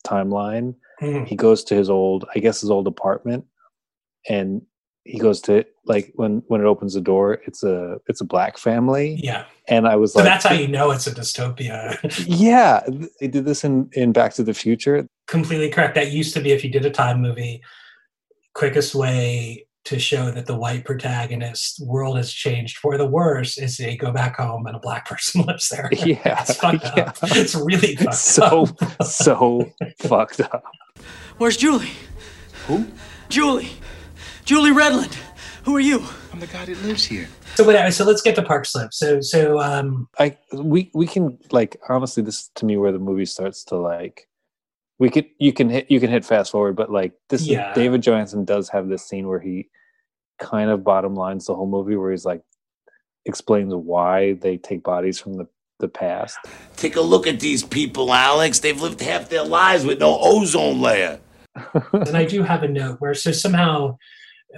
timeline 0.07 0.75
Mhm. 1.01 1.27
he 1.27 1.35
goes 1.37 1.65
to 1.65 1.75
his 1.75 1.91
old 1.91 2.25
i 2.35 2.39
guess 2.39 2.61
his 2.61 2.71
old 2.71 2.87
apartment 2.87 3.45
and 4.29 4.63
he 5.05 5.19
goes 5.19 5.41
to 5.43 5.65
like 5.85 6.13
when 6.15 6.43
when 6.47 6.61
it 6.61 6.65
opens 6.65 6.95
the 6.95 7.01
door 7.01 7.41
it's 7.47 7.63
a 7.65 7.97
it's 8.07 8.21
a 8.21 8.25
black 8.25 8.57
family 8.57 9.19
Yeah. 9.23 9.45
and 9.69 9.89
i 9.89 9.97
was 9.97 10.13
So 10.13 10.21
like 10.21 10.27
that's 10.29 10.45
how 10.47 10.55
you 10.55 10.69
know 10.69 10.91
it's 10.93 11.07
a 11.09 11.11
dystopia. 11.13 11.99
yeah 12.27 12.83
they 13.21 13.27
did 13.29 13.45
this 13.45 13.65
in 13.65 13.89
in 13.93 14.13
back 14.13 14.33
to 14.35 14.43
the 14.45 14.55
future 14.55 15.07
Completely 15.29 15.71
correct. 15.71 15.95
That 15.95 16.11
used 16.13 16.35
to 16.35 16.41
be 16.41 16.51
if 16.53 16.63
you 16.63 16.71
did 16.71 16.85
a 16.85 16.91
time 16.91 17.23
movie, 17.23 17.63
quickest 18.55 18.95
way 18.95 19.67
to 19.85 19.99
show 19.99 20.31
that 20.31 20.47
the 20.47 20.55
white 20.57 20.85
protagonist 20.85 21.81
world 21.87 22.17
has 22.17 22.31
changed 22.33 22.77
for 22.79 22.99
the 22.99 23.07
worse 23.07 23.57
is 23.57 23.77
they 23.79 23.97
go 23.97 24.13
back 24.13 24.37
home 24.37 24.67
and 24.67 24.77
a 24.77 24.79
black 24.81 25.07
person 25.09 25.43
lives 25.43 25.69
there. 25.71 25.89
yeah 25.93 26.43
It's 26.43 26.57
fucked 26.57 26.85
yeah. 26.97 27.05
up. 27.05 27.17
It's 27.23 27.55
really 27.55 27.97
fucked 28.05 28.15
so 28.15 28.67
up. 28.81 29.03
so 29.05 29.73
fucked 30.01 30.41
up 30.41 30.65
Where's 31.39 31.57
Julie? 31.57 31.91
Who? 32.67 32.87
Julie. 33.29 33.71
Julie 34.45 34.71
Redlund. 34.71 35.17
Who 35.65 35.77
are 35.77 35.81
you? 35.81 36.05
I'm 36.33 36.41
the 36.41 36.47
guy 36.49 36.65
that 36.65 36.83
lives 36.83 37.05
here. 37.05 37.29
So 37.55 37.65
whatever. 37.65 37.91
So 37.93 38.05
let's 38.05 38.23
get 38.23 38.35
the 38.35 38.43
Park 38.43 38.67
Slope. 38.67 38.93
So 38.93 39.21
so 39.21 39.61
um 39.61 40.09
I 40.19 40.37
we 40.53 40.91
we 40.95 41.07
can 41.07 41.39
like 41.51 41.77
honestly 41.89 42.23
this 42.23 42.41
is 42.41 42.51
to 42.57 42.67
me 42.67 42.77
where 42.77 42.93
the 42.93 42.99
movie 42.99 43.27
starts 43.27 43.65
to 43.65 43.77
like 43.77 44.29
we 44.99 45.09
could 45.11 45.27
you 45.39 45.53
can 45.53 45.69
hit 45.71 45.91
you 45.91 46.01
can 46.01 46.11
hit 46.11 46.25
fast 46.25 46.51
forward 46.51 46.75
but 46.77 46.91
like 46.91 47.13
this 47.29 47.43
Yeah. 47.47 47.71
is, 47.71 47.75
David 47.77 48.03
Johansen 48.03 48.45
does 48.45 48.69
have 48.71 48.89
this 48.89 49.07
scene 49.07 49.29
where 49.29 49.41
he 49.41 49.69
kind 50.41 50.71
of 50.71 50.83
bottom 50.83 51.15
lines 51.15 51.47
the 51.47 51.55
whole 51.55 51.69
movie 51.69 51.97
where 51.97 52.11
he's 52.11 52.25
like 52.25 52.43
explains 53.25 53.73
why 53.73 54.33
they 54.35 54.57
take 54.57 54.83
bodies 54.83 55.21
from 55.21 55.35
the 55.35 55.47
the 55.79 55.89
past. 55.89 56.39
Take 56.77 56.95
a 56.95 57.01
look 57.01 57.27
at 57.27 57.41
these 57.41 57.65
people, 57.65 58.13
Alex. 58.13 58.61
They've 58.61 58.81
lived 58.81 59.01
half 59.01 59.29
their 59.29 59.43
lives 59.45 59.85
with 59.85 59.99
no 59.99 60.17
ozone 60.21 60.81
layer. 60.81 61.19
and 61.93 62.17
I 62.17 62.25
do 62.25 62.43
have 62.45 62.63
a 62.63 62.69
note 62.69 63.01
where 63.01 63.15
so 63.15 63.33
somehow 63.33 63.99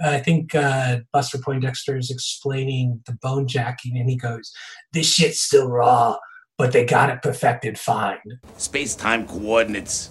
I 0.03 0.19
think 0.19 0.55
uh, 0.55 0.99
Buster 1.13 1.37
Poindexter 1.37 1.97
is 1.97 2.09
explaining 2.09 3.01
the 3.05 3.13
bone 3.21 3.47
jacking, 3.47 3.97
and 3.97 4.09
he 4.09 4.15
goes, 4.15 4.51
"This 4.93 5.11
shit's 5.11 5.39
still 5.39 5.69
raw, 5.69 6.17
but 6.57 6.71
they 6.71 6.85
got 6.85 7.09
it 7.09 7.21
perfected 7.21 7.79
fine." 7.79 8.19
Space 8.57 8.95
time 8.95 9.27
coordinates. 9.27 10.09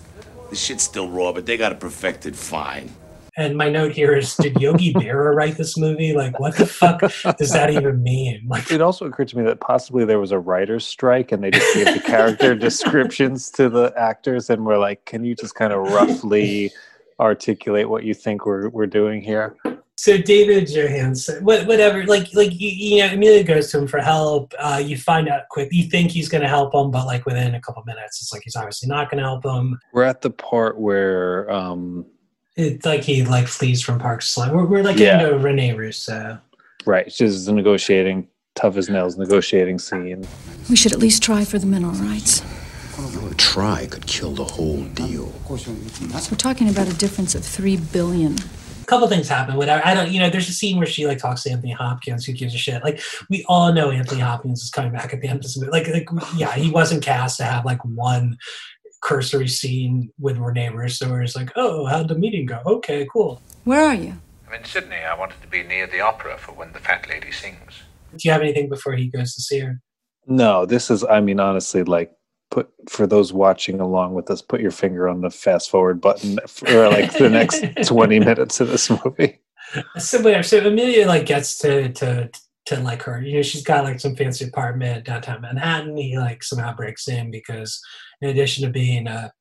The 0.50 0.56
shit's 0.56 0.84
still 0.84 1.08
raw, 1.08 1.32
but 1.32 1.46
they 1.46 1.56
got 1.56 1.72
it 1.72 1.80
perfected 1.80 2.36
fine. 2.36 2.90
And 3.36 3.56
my 3.56 3.68
note 3.68 3.90
here 3.92 4.14
is, 4.14 4.36
did 4.36 4.60
Yogi 4.60 4.92
Berra 4.92 5.34
write 5.34 5.56
this 5.56 5.76
movie? 5.76 6.12
Like, 6.12 6.38
what 6.38 6.56
the 6.56 6.66
fuck 6.66 7.00
does 7.00 7.52
that 7.52 7.68
even 7.70 8.00
mean? 8.00 8.46
Like, 8.46 8.70
It 8.70 8.80
also 8.80 9.06
occurred 9.06 9.26
to 9.28 9.38
me 9.38 9.42
that 9.44 9.58
possibly 9.58 10.04
there 10.04 10.20
was 10.20 10.30
a 10.30 10.38
writer's 10.38 10.86
strike 10.86 11.32
and 11.32 11.42
they 11.42 11.50
just 11.50 11.74
gave 11.74 11.92
the 11.92 12.00
character 12.00 12.54
descriptions 12.54 13.50
to 13.52 13.68
the 13.68 13.92
actors 13.96 14.50
and 14.50 14.64
were 14.64 14.78
like, 14.78 15.04
can 15.04 15.24
you 15.24 15.34
just 15.34 15.56
kind 15.56 15.72
of 15.72 15.80
roughly 15.80 16.70
articulate 17.18 17.88
what 17.88 18.04
you 18.04 18.14
think 18.14 18.46
we're, 18.46 18.68
we're 18.68 18.86
doing 18.86 19.20
here? 19.20 19.56
So 20.04 20.18
David 20.18 20.66
Johansen, 20.66 21.40
what, 21.44 21.66
whatever, 21.66 22.04
like, 22.04 22.34
like 22.34 22.60
you, 22.60 22.68
you 22.68 22.98
know, 22.98 23.14
Emilio 23.14 23.42
goes 23.42 23.70
to 23.70 23.78
him 23.78 23.86
for 23.86 24.00
help. 24.00 24.52
Uh, 24.58 24.82
you 24.84 24.98
find 24.98 25.30
out 25.30 25.48
quick. 25.48 25.70
You 25.72 25.84
think 25.84 26.10
he's 26.10 26.28
going 26.28 26.42
to 26.42 26.48
help 26.48 26.74
him, 26.74 26.90
but 26.90 27.06
like 27.06 27.24
within 27.24 27.54
a 27.54 27.60
couple 27.62 27.82
minutes, 27.86 28.20
it's 28.20 28.30
like 28.30 28.42
he's 28.44 28.54
obviously 28.54 28.86
not 28.86 29.10
going 29.10 29.16
to 29.22 29.24
help 29.24 29.46
him. 29.46 29.80
We're 29.94 30.02
at 30.02 30.20
the 30.20 30.28
part 30.28 30.78
where 30.78 31.50
um, 31.50 32.04
It's 32.54 32.84
like 32.84 33.02
he 33.02 33.24
like 33.24 33.48
flees 33.48 33.80
from 33.80 33.98
Park 33.98 34.20
Slope. 34.20 34.52
We're, 34.52 34.66
we're 34.66 34.82
like 34.82 34.98
Yeah. 34.98 35.24
into 35.24 35.38
Rene 35.38 35.72
Russo. 35.72 36.38
Right. 36.84 37.06
It's 37.06 37.16
just 37.16 37.46
the 37.46 37.52
negotiating, 37.52 38.28
tough 38.56 38.76
as 38.76 38.90
nails 38.90 39.16
negotiating 39.16 39.78
scene. 39.78 40.26
We 40.68 40.76
should 40.76 40.92
at 40.92 40.98
least 40.98 41.22
try 41.22 41.46
for 41.46 41.58
the 41.58 41.64
mineral 41.66 41.94
rights. 41.94 42.42
A 42.98 43.34
try 43.36 43.86
could 43.86 44.06
kill 44.06 44.32
the 44.32 44.44
whole 44.44 44.82
deal. 44.84 45.32
We're 45.48 46.36
talking 46.36 46.68
about 46.68 46.88
a 46.88 46.94
difference 46.94 47.34
of 47.34 47.42
three 47.42 47.78
billion. 47.78 48.36
A 48.84 48.86
couple 48.86 49.08
things 49.08 49.28
happen. 49.28 49.56
Whatever. 49.56 49.80
I 49.82 49.94
don't. 49.94 50.10
You 50.10 50.20
know, 50.20 50.28
there's 50.28 50.50
a 50.50 50.52
scene 50.52 50.76
where 50.76 50.86
she 50.86 51.06
like 51.06 51.16
talks 51.16 51.42
to 51.44 51.50
Anthony 51.50 51.72
Hopkins. 51.72 52.26
Who 52.26 52.34
gives 52.34 52.54
a 52.54 52.58
shit? 52.58 52.84
Like 52.84 53.00
we 53.30 53.42
all 53.48 53.72
know 53.72 53.90
Anthony 53.90 54.20
Hopkins 54.20 54.62
is 54.62 54.68
coming 54.68 54.92
back 54.92 55.14
at 55.14 55.22
the 55.22 55.28
end 55.28 55.36
of 55.36 55.42
this 55.42 55.56
movie. 55.58 55.70
Like, 55.70 55.88
like 55.88 56.06
yeah, 56.36 56.52
he 56.52 56.70
wasn't 56.70 57.02
cast 57.02 57.38
to 57.38 57.44
have 57.44 57.64
like 57.64 57.82
one 57.82 58.36
cursory 59.00 59.48
scene 59.48 60.10
with 60.20 60.36
Rene 60.36 60.68
Russo 60.68 61.08
where 61.10 61.22
he's 61.22 61.34
like, 61.34 61.50
oh, 61.56 61.86
how'd 61.86 62.08
the 62.08 62.14
meeting 62.14 62.44
go? 62.44 62.60
Okay, 62.66 63.06
cool. 63.10 63.40
Where 63.64 63.82
are 63.82 63.94
you? 63.94 64.18
I'm 64.46 64.54
in 64.54 64.64
Sydney. 64.64 64.96
I 64.96 65.14
wanted 65.14 65.40
to 65.40 65.48
be 65.48 65.62
near 65.62 65.86
the 65.86 66.00
opera 66.00 66.36
for 66.36 66.52
when 66.52 66.72
the 66.72 66.78
fat 66.78 67.08
lady 67.08 67.32
sings. 67.32 67.82
Do 68.12 68.18
you 68.22 68.32
have 68.32 68.42
anything 68.42 68.68
before 68.68 68.94
he 68.94 69.08
goes 69.08 69.34
to 69.34 69.40
see 69.40 69.60
her? 69.60 69.80
No, 70.26 70.66
this 70.66 70.90
is, 70.90 71.04
I 71.04 71.20
mean, 71.20 71.40
honestly, 71.40 71.82
like, 71.84 72.12
put 72.54 72.70
for 72.88 73.06
those 73.06 73.32
watching 73.32 73.80
along 73.80 74.14
with 74.14 74.30
us, 74.30 74.40
put 74.40 74.60
your 74.60 74.70
finger 74.70 75.08
on 75.08 75.20
the 75.20 75.30
fast 75.30 75.70
forward 75.70 76.00
button 76.00 76.38
for 76.46 76.68
uh, 76.84 76.90
like 76.90 77.12
the 77.18 77.28
next 77.28 77.64
20 77.86 78.20
minutes 78.20 78.60
of 78.60 78.68
this 78.68 78.88
movie. 78.88 79.40
So 79.98 80.22
whatever. 80.22 80.44
So 80.44 80.58
Emilio 80.58 81.06
like 81.08 81.26
gets 81.26 81.58
to 81.58 81.92
to 81.94 82.30
to 82.66 82.80
like 82.80 83.02
her. 83.02 83.20
You 83.20 83.36
know, 83.36 83.42
she's 83.42 83.64
got 83.64 83.82
like 83.84 83.98
some 83.98 84.14
fancy 84.14 84.46
apartment 84.46 85.04
downtown 85.04 85.40
Manhattan. 85.42 85.96
He 85.96 86.16
like 86.16 86.44
somehow 86.44 86.74
breaks 86.76 87.08
in 87.08 87.30
because 87.32 87.80
in 88.22 88.28
addition 88.30 88.64
to 88.64 88.70
being 88.70 89.08
a 89.08 89.32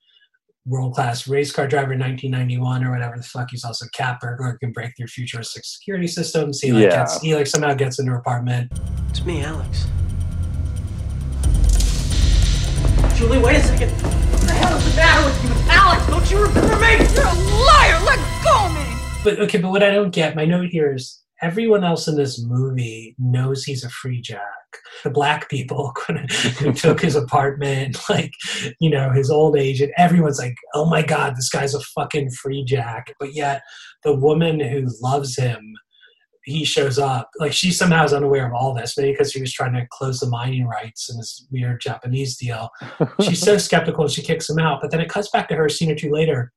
world 0.66 0.96
class 0.96 1.28
race 1.28 1.52
car 1.52 1.68
driver 1.68 1.94
in 1.94 2.00
1991 2.00 2.84
or 2.84 2.92
whatever 2.92 3.18
the 3.18 3.24
fuck, 3.24 3.50
he's 3.52 3.64
also 3.64 3.86
a 3.86 3.90
cat 3.90 4.18
burglar, 4.20 4.58
can 4.58 4.72
break 4.72 4.92
through 4.98 5.08
futuristic 5.08 5.64
security 5.66 6.08
systems. 6.08 6.62
He 6.62 6.72
like 6.72 6.84
Yeah. 6.86 6.90
gets 6.98 7.22
he 7.22 7.36
like 7.36 7.48
somehow 7.48 7.76
gets 7.76 8.00
into 8.00 8.12
her 8.12 8.18
apartment. 8.18 8.72
It's 9.10 9.24
me, 9.24 9.44
Alex. 9.44 9.86
Julie, 13.24 13.38
wait 13.38 13.56
a 13.56 13.62
second. 13.62 13.90
What 13.90 14.42
the 14.42 14.52
hell 14.52 14.78
is 14.78 14.92
the 14.92 14.98
matter 14.98 15.26
with 15.26 15.44
you? 15.46 15.72
Alex. 15.72 16.08
Don't 16.08 16.30
you 16.30 16.46
remember 16.46 16.76
me? 16.76 16.98
You're 17.16 17.24
a 17.24 17.34
liar. 17.64 18.04
Let 18.04 18.20
go 18.44 18.66
of 18.66 18.76
me. 18.76 18.98
But 19.24 19.40
okay, 19.40 19.60
but 19.60 19.70
what 19.70 19.82
I 19.82 19.92
don't 19.92 20.14
get, 20.14 20.36
my 20.36 20.44
note 20.44 20.68
here 20.68 20.94
is 20.94 21.24
everyone 21.42 21.86
else 21.86 22.10
in 22.10 22.18
this 22.18 22.44
movie 22.44 23.16
knows 23.18 23.64
he's 23.64 23.86
a 23.86 23.90
free 23.90 24.20
jack. 24.20 24.42
The 25.06 25.10
black 25.10 25.50
people 25.50 25.94
who 26.60 26.74
took 26.74 27.00
his 27.00 27.16
apartment, 27.16 27.98
like, 28.10 28.34
you 28.82 28.90
know, 28.90 29.10
his 29.12 29.32
old 29.32 29.56
age, 29.56 29.80
and 29.80 29.94
everyone's 29.98 30.40
like, 30.40 30.56
oh 30.74 30.84
my 30.84 31.02
God, 31.02 31.38
this 31.38 31.50
guy's 31.50 31.74
a 31.74 31.80
fucking 31.80 32.30
free 32.32 32.66
jack. 32.66 33.14
But 33.22 33.34
yet 33.34 33.62
the 34.04 34.14
woman 34.14 34.60
who 34.60 34.90
loves 35.02 35.38
him, 35.38 35.62
he 36.46 36.66
shows 36.66 37.00
up. 37.00 37.30
Like 37.40 37.54
she 37.54 37.72
somehow 37.72 38.04
is 38.04 38.14
unaware 38.14 38.48
of 38.48 38.54
all 38.54 38.74
this, 38.74 38.98
maybe 38.98 39.12
because 39.12 39.32
he 39.32 39.42
was 39.42 39.54
trying 39.54 39.74
to 39.74 39.88
close 39.92 40.20
the 40.20 40.28
mining 40.28 40.66
rights 40.66 41.10
in 41.10 41.18
this 41.18 41.48
weird 41.52 41.82
Japanese 41.82 42.38
deal. 42.38 42.70
She's 43.22 43.42
so 43.42 43.58
skeptical 43.58 44.04
and 44.04 44.12
she 44.12 44.22
kicks 44.22 44.50
him 44.50 44.60
out. 44.60 44.82
But 44.82 44.92
then 44.92 45.02
it 45.02 45.10
cuts 45.10 45.30
back 45.30 45.48
to 45.50 45.56
her 45.56 45.66
a 45.66 45.70
scene 45.70 45.92
or 45.92 45.96
two 45.96 46.12
later 46.12 46.52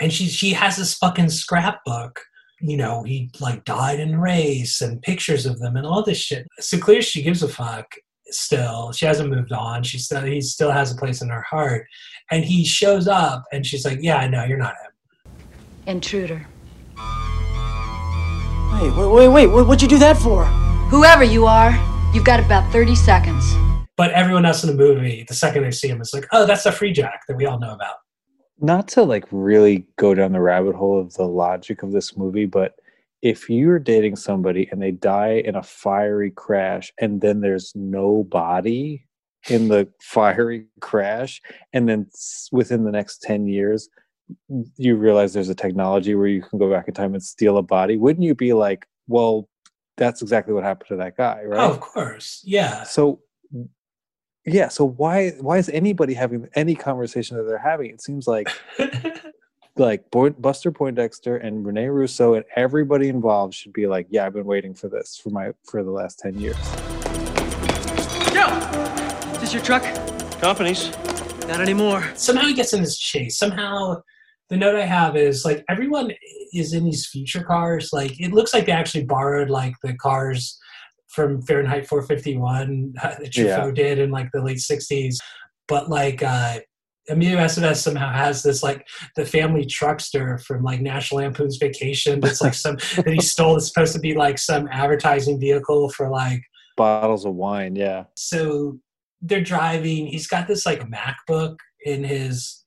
and 0.00 0.12
she 0.12 0.26
she 0.26 0.52
has 0.52 0.76
this 0.76 0.94
fucking 0.94 1.28
scrapbook 1.28 2.20
you 2.60 2.76
know 2.76 3.02
he 3.02 3.30
like 3.40 3.64
died 3.64 4.00
in 4.00 4.20
race 4.20 4.80
and 4.80 5.02
pictures 5.02 5.46
of 5.46 5.58
them 5.58 5.76
and 5.76 5.86
all 5.86 6.02
this 6.02 6.18
shit 6.18 6.46
so 6.60 6.78
clear 6.78 7.02
she 7.02 7.22
gives 7.22 7.42
a 7.42 7.48
fuck 7.48 7.86
still 8.26 8.92
she 8.92 9.04
hasn't 9.04 9.28
moved 9.28 9.52
on 9.52 9.82
she 9.82 9.98
still 9.98 10.22
he 10.22 10.40
still 10.40 10.70
has 10.70 10.92
a 10.92 10.96
place 10.96 11.20
in 11.20 11.28
her 11.28 11.42
heart 11.42 11.86
and 12.30 12.44
he 12.44 12.64
shows 12.64 13.06
up 13.06 13.44
and 13.52 13.66
she's 13.66 13.84
like 13.84 13.98
yeah 14.00 14.16
i 14.16 14.28
know 14.28 14.44
you're 14.44 14.58
not 14.58 14.74
him 14.82 14.92
Intruder. 15.86 16.46
Wait, 18.82 18.96
wait, 18.96 19.06
wait, 19.12 19.28
wait. 19.28 19.46
What, 19.46 19.68
what'd 19.68 19.80
you 19.80 19.86
do 19.86 19.98
that 20.00 20.16
for? 20.16 20.44
Whoever 20.90 21.22
you 21.22 21.46
are, 21.46 21.70
you've 22.12 22.24
got 22.24 22.40
about 22.40 22.72
30 22.72 22.96
seconds. 22.96 23.44
but 23.96 24.10
everyone 24.10 24.44
else 24.44 24.64
in 24.64 24.70
the 24.70 24.74
movie 24.76 25.24
the 25.28 25.34
second 25.34 25.62
they 25.62 25.70
see 25.70 25.86
him 25.86 26.00
is 26.00 26.12
like 26.12 26.26
oh 26.32 26.44
that's 26.46 26.64
the 26.64 26.72
free 26.72 26.92
jack 26.92 27.20
that 27.28 27.36
we 27.36 27.46
all 27.46 27.60
know 27.60 27.72
about 27.74 27.96
Not 28.58 28.88
to 28.88 29.02
like 29.04 29.24
really 29.30 29.86
go 29.96 30.14
down 30.14 30.32
the 30.32 30.40
rabbit 30.40 30.74
hole 30.74 30.98
of 30.98 31.14
the 31.14 31.24
logic 31.26 31.82
of 31.84 31.92
this 31.92 32.16
movie, 32.16 32.46
but 32.46 32.74
if 33.22 33.48
you're 33.48 33.78
dating 33.78 34.16
somebody 34.16 34.68
and 34.72 34.82
they 34.82 34.90
die 34.90 35.42
in 35.44 35.54
a 35.54 35.62
fiery 35.62 36.32
crash 36.32 36.92
and 37.00 37.20
then 37.20 37.40
there's 37.40 37.72
no 37.76 38.24
body 38.24 39.06
in 39.48 39.68
the 39.68 39.88
fiery 40.00 40.66
crash 40.80 41.40
and 41.72 41.88
then 41.88 42.08
within 42.50 42.82
the 42.82 42.90
next 42.90 43.22
10 43.22 43.46
years 43.46 43.88
you 44.76 44.96
realize 44.96 45.32
there's 45.32 45.48
a 45.48 45.54
technology 45.54 46.14
where 46.14 46.26
you 46.26 46.42
can 46.42 46.58
go 46.58 46.70
back 46.70 46.88
in 46.88 46.94
time 46.94 47.14
and 47.14 47.22
steal 47.22 47.58
a 47.58 47.62
body 47.62 47.96
wouldn't 47.96 48.24
you 48.24 48.34
be 48.34 48.52
like 48.52 48.86
well 49.08 49.48
that's 49.96 50.22
exactly 50.22 50.54
what 50.54 50.64
happened 50.64 50.88
to 50.88 50.96
that 50.96 51.16
guy 51.16 51.42
right 51.44 51.60
oh 51.60 51.70
of 51.70 51.80
course 51.80 52.42
yeah 52.44 52.82
so 52.82 53.20
yeah 54.44 54.68
so 54.68 54.84
why 54.84 55.30
why 55.40 55.58
is 55.58 55.68
anybody 55.68 56.14
having 56.14 56.48
any 56.54 56.74
conversation 56.74 57.36
that 57.36 57.44
they're 57.44 57.58
having 57.58 57.90
it 57.90 58.00
seems 58.00 58.26
like 58.26 58.48
like 59.76 60.04
buster 60.10 60.70
poindexter 60.70 61.36
and 61.36 61.64
rene 61.64 61.86
russo 61.86 62.34
and 62.34 62.44
everybody 62.56 63.08
involved 63.08 63.54
should 63.54 63.72
be 63.72 63.86
like 63.86 64.06
yeah 64.10 64.26
i've 64.26 64.34
been 64.34 64.44
waiting 64.44 64.74
for 64.74 64.88
this 64.88 65.18
for 65.22 65.30
my 65.30 65.50
for 65.64 65.82
the 65.82 65.90
last 65.90 66.18
10 66.18 66.38
years 66.38 66.56
Joe! 68.32 68.48
Is 69.32 69.40
this 69.40 69.52
your 69.52 69.62
truck? 69.62 69.82
Company's. 70.40 70.90
Not 71.46 71.60
anymore. 71.60 72.02
somehow 72.14 72.46
he 72.46 72.54
gets 72.54 72.72
in 72.72 72.80
this 72.80 72.96
chase. 72.96 73.36
Somehow, 73.36 74.02
the 74.52 74.58
note 74.58 74.76
I 74.76 74.84
have 74.84 75.16
is 75.16 75.46
like 75.46 75.64
everyone 75.70 76.12
is 76.52 76.74
in 76.74 76.84
these 76.84 77.06
future 77.06 77.42
cars. 77.42 77.88
Like 77.90 78.20
it 78.20 78.34
looks 78.34 78.52
like 78.52 78.66
they 78.66 78.72
actually 78.72 79.04
borrowed 79.04 79.48
like 79.48 79.72
the 79.82 79.94
cars 79.94 80.58
from 81.08 81.40
Fahrenheit 81.40 81.86
451 81.86 82.92
uh, 83.02 83.14
that 83.18 83.32
Truffaut 83.32 83.68
Yeah. 83.68 83.70
did 83.74 83.98
in 83.98 84.10
like 84.10 84.28
the 84.30 84.42
late 84.42 84.58
60s. 84.58 85.16
But 85.68 85.88
like 85.88 86.22
uh, 86.22 86.58
Emilio 87.08 87.38
Estevez 87.38 87.76
somehow 87.76 88.12
has 88.12 88.42
this 88.42 88.62
like 88.62 88.86
the 89.16 89.24
family 89.24 89.64
truckster 89.64 90.38
from 90.44 90.62
like 90.62 90.82
National 90.82 91.22
Lampoon's 91.22 91.56
Vacation. 91.56 92.20
That's 92.20 92.42
like 92.42 92.52
some 92.52 92.76
that 92.96 93.08
he 93.08 93.20
stole. 93.22 93.56
It's 93.56 93.68
supposed 93.68 93.94
to 93.94 94.00
be 94.00 94.14
like 94.14 94.36
some 94.36 94.68
advertising 94.70 95.40
vehicle 95.40 95.88
for 95.88 96.10
like 96.10 96.42
Bottles 96.76 97.24
of 97.24 97.34
wine, 97.34 97.74
yeah. 97.74 98.04
so 98.16 98.78
they're 99.22 99.40
driving 99.42 100.08
he's 100.08 100.26
got 100.26 100.48
this 100.48 100.66
like 100.66 100.82
macbook 100.90 101.56
in 101.84 102.02
his 102.02 102.62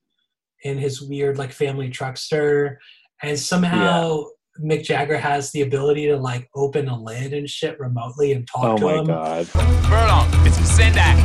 in 0.65 0.77
his 0.79 0.99
weird 1.01 1.37
like 1.37 1.51
family 1.53 1.89
truckster 1.89 2.77
and 3.21 3.37
somehow 3.37 4.23
mick 4.59 4.83
jagger 4.83 5.15
has 5.17 5.51
the 5.51 5.61
ability 5.61 6.07
to 6.07 6.17
like 6.17 6.49
open 6.55 6.87
a 6.87 6.99
lid 6.99 7.33
and 7.33 7.47
shit 7.47 7.79
remotely 7.79 8.31
and 8.33 8.47
talk 8.47 8.63
Oh 8.65 8.77
to 8.77 8.85
my 8.85 9.03
god. 9.05 9.47
Furlong, 9.47 10.27
it's 10.45 10.57
Sendak. 10.57 11.17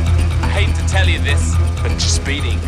I 0.43 0.49
hate 0.49 0.75
to 0.75 0.87
tell 0.87 1.07
you 1.09 1.17
this, 1.19 1.55
but 1.81 1.89
you're 1.89 1.99
speeding. 1.99 2.59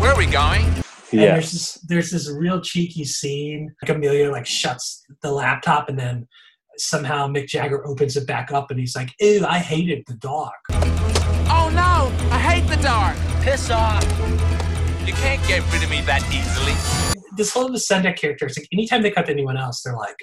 Where 0.00 0.12
are 0.12 0.16
we 0.18 0.26
going? 0.26 0.64
and 0.64 1.20
Yeah. 1.20 1.32
there's 1.34 1.52
this 1.52 1.74
there's 1.88 2.10
this 2.10 2.30
real 2.30 2.60
cheeky 2.60 3.04
scene 3.04 3.70
like 3.82 3.90
emilio 3.94 4.30
like 4.30 4.46
shuts 4.46 5.04
the 5.22 5.30
laptop 5.30 5.88
and 5.90 5.98
then 5.98 6.26
somehow 6.78 7.26
mick 7.28 7.46
jagger 7.48 7.86
opens 7.86 8.16
it 8.16 8.26
back 8.26 8.50
up 8.52 8.70
and 8.70 8.78
he's 8.80 8.94
like 8.96 9.10
ew 9.20 9.44
i 9.46 9.58
hated 9.58 10.04
the 10.06 10.14
dark. 10.14 10.54
Oh 11.50 11.70
no, 11.74 12.12
I 12.30 12.38
hate 12.38 12.66
the 12.68 12.80
dark. 12.82 13.16
Piss 13.42 13.68
off. 13.70 14.04
You 15.08 15.14
can't 15.14 15.42
get 15.48 15.62
rid 15.72 15.82
of 15.82 15.88
me 15.88 16.02
that 16.02 16.22
easily. 16.30 16.74
this 17.34 17.50
whole 17.50 17.68
Descendant 17.68 18.18
character, 18.18 18.44
it's 18.44 18.58
like 18.58 18.68
anytime 18.74 19.00
they 19.00 19.10
cut 19.10 19.24
to 19.24 19.32
anyone 19.32 19.56
else, 19.56 19.80
they're 19.80 19.96
like, 19.96 20.18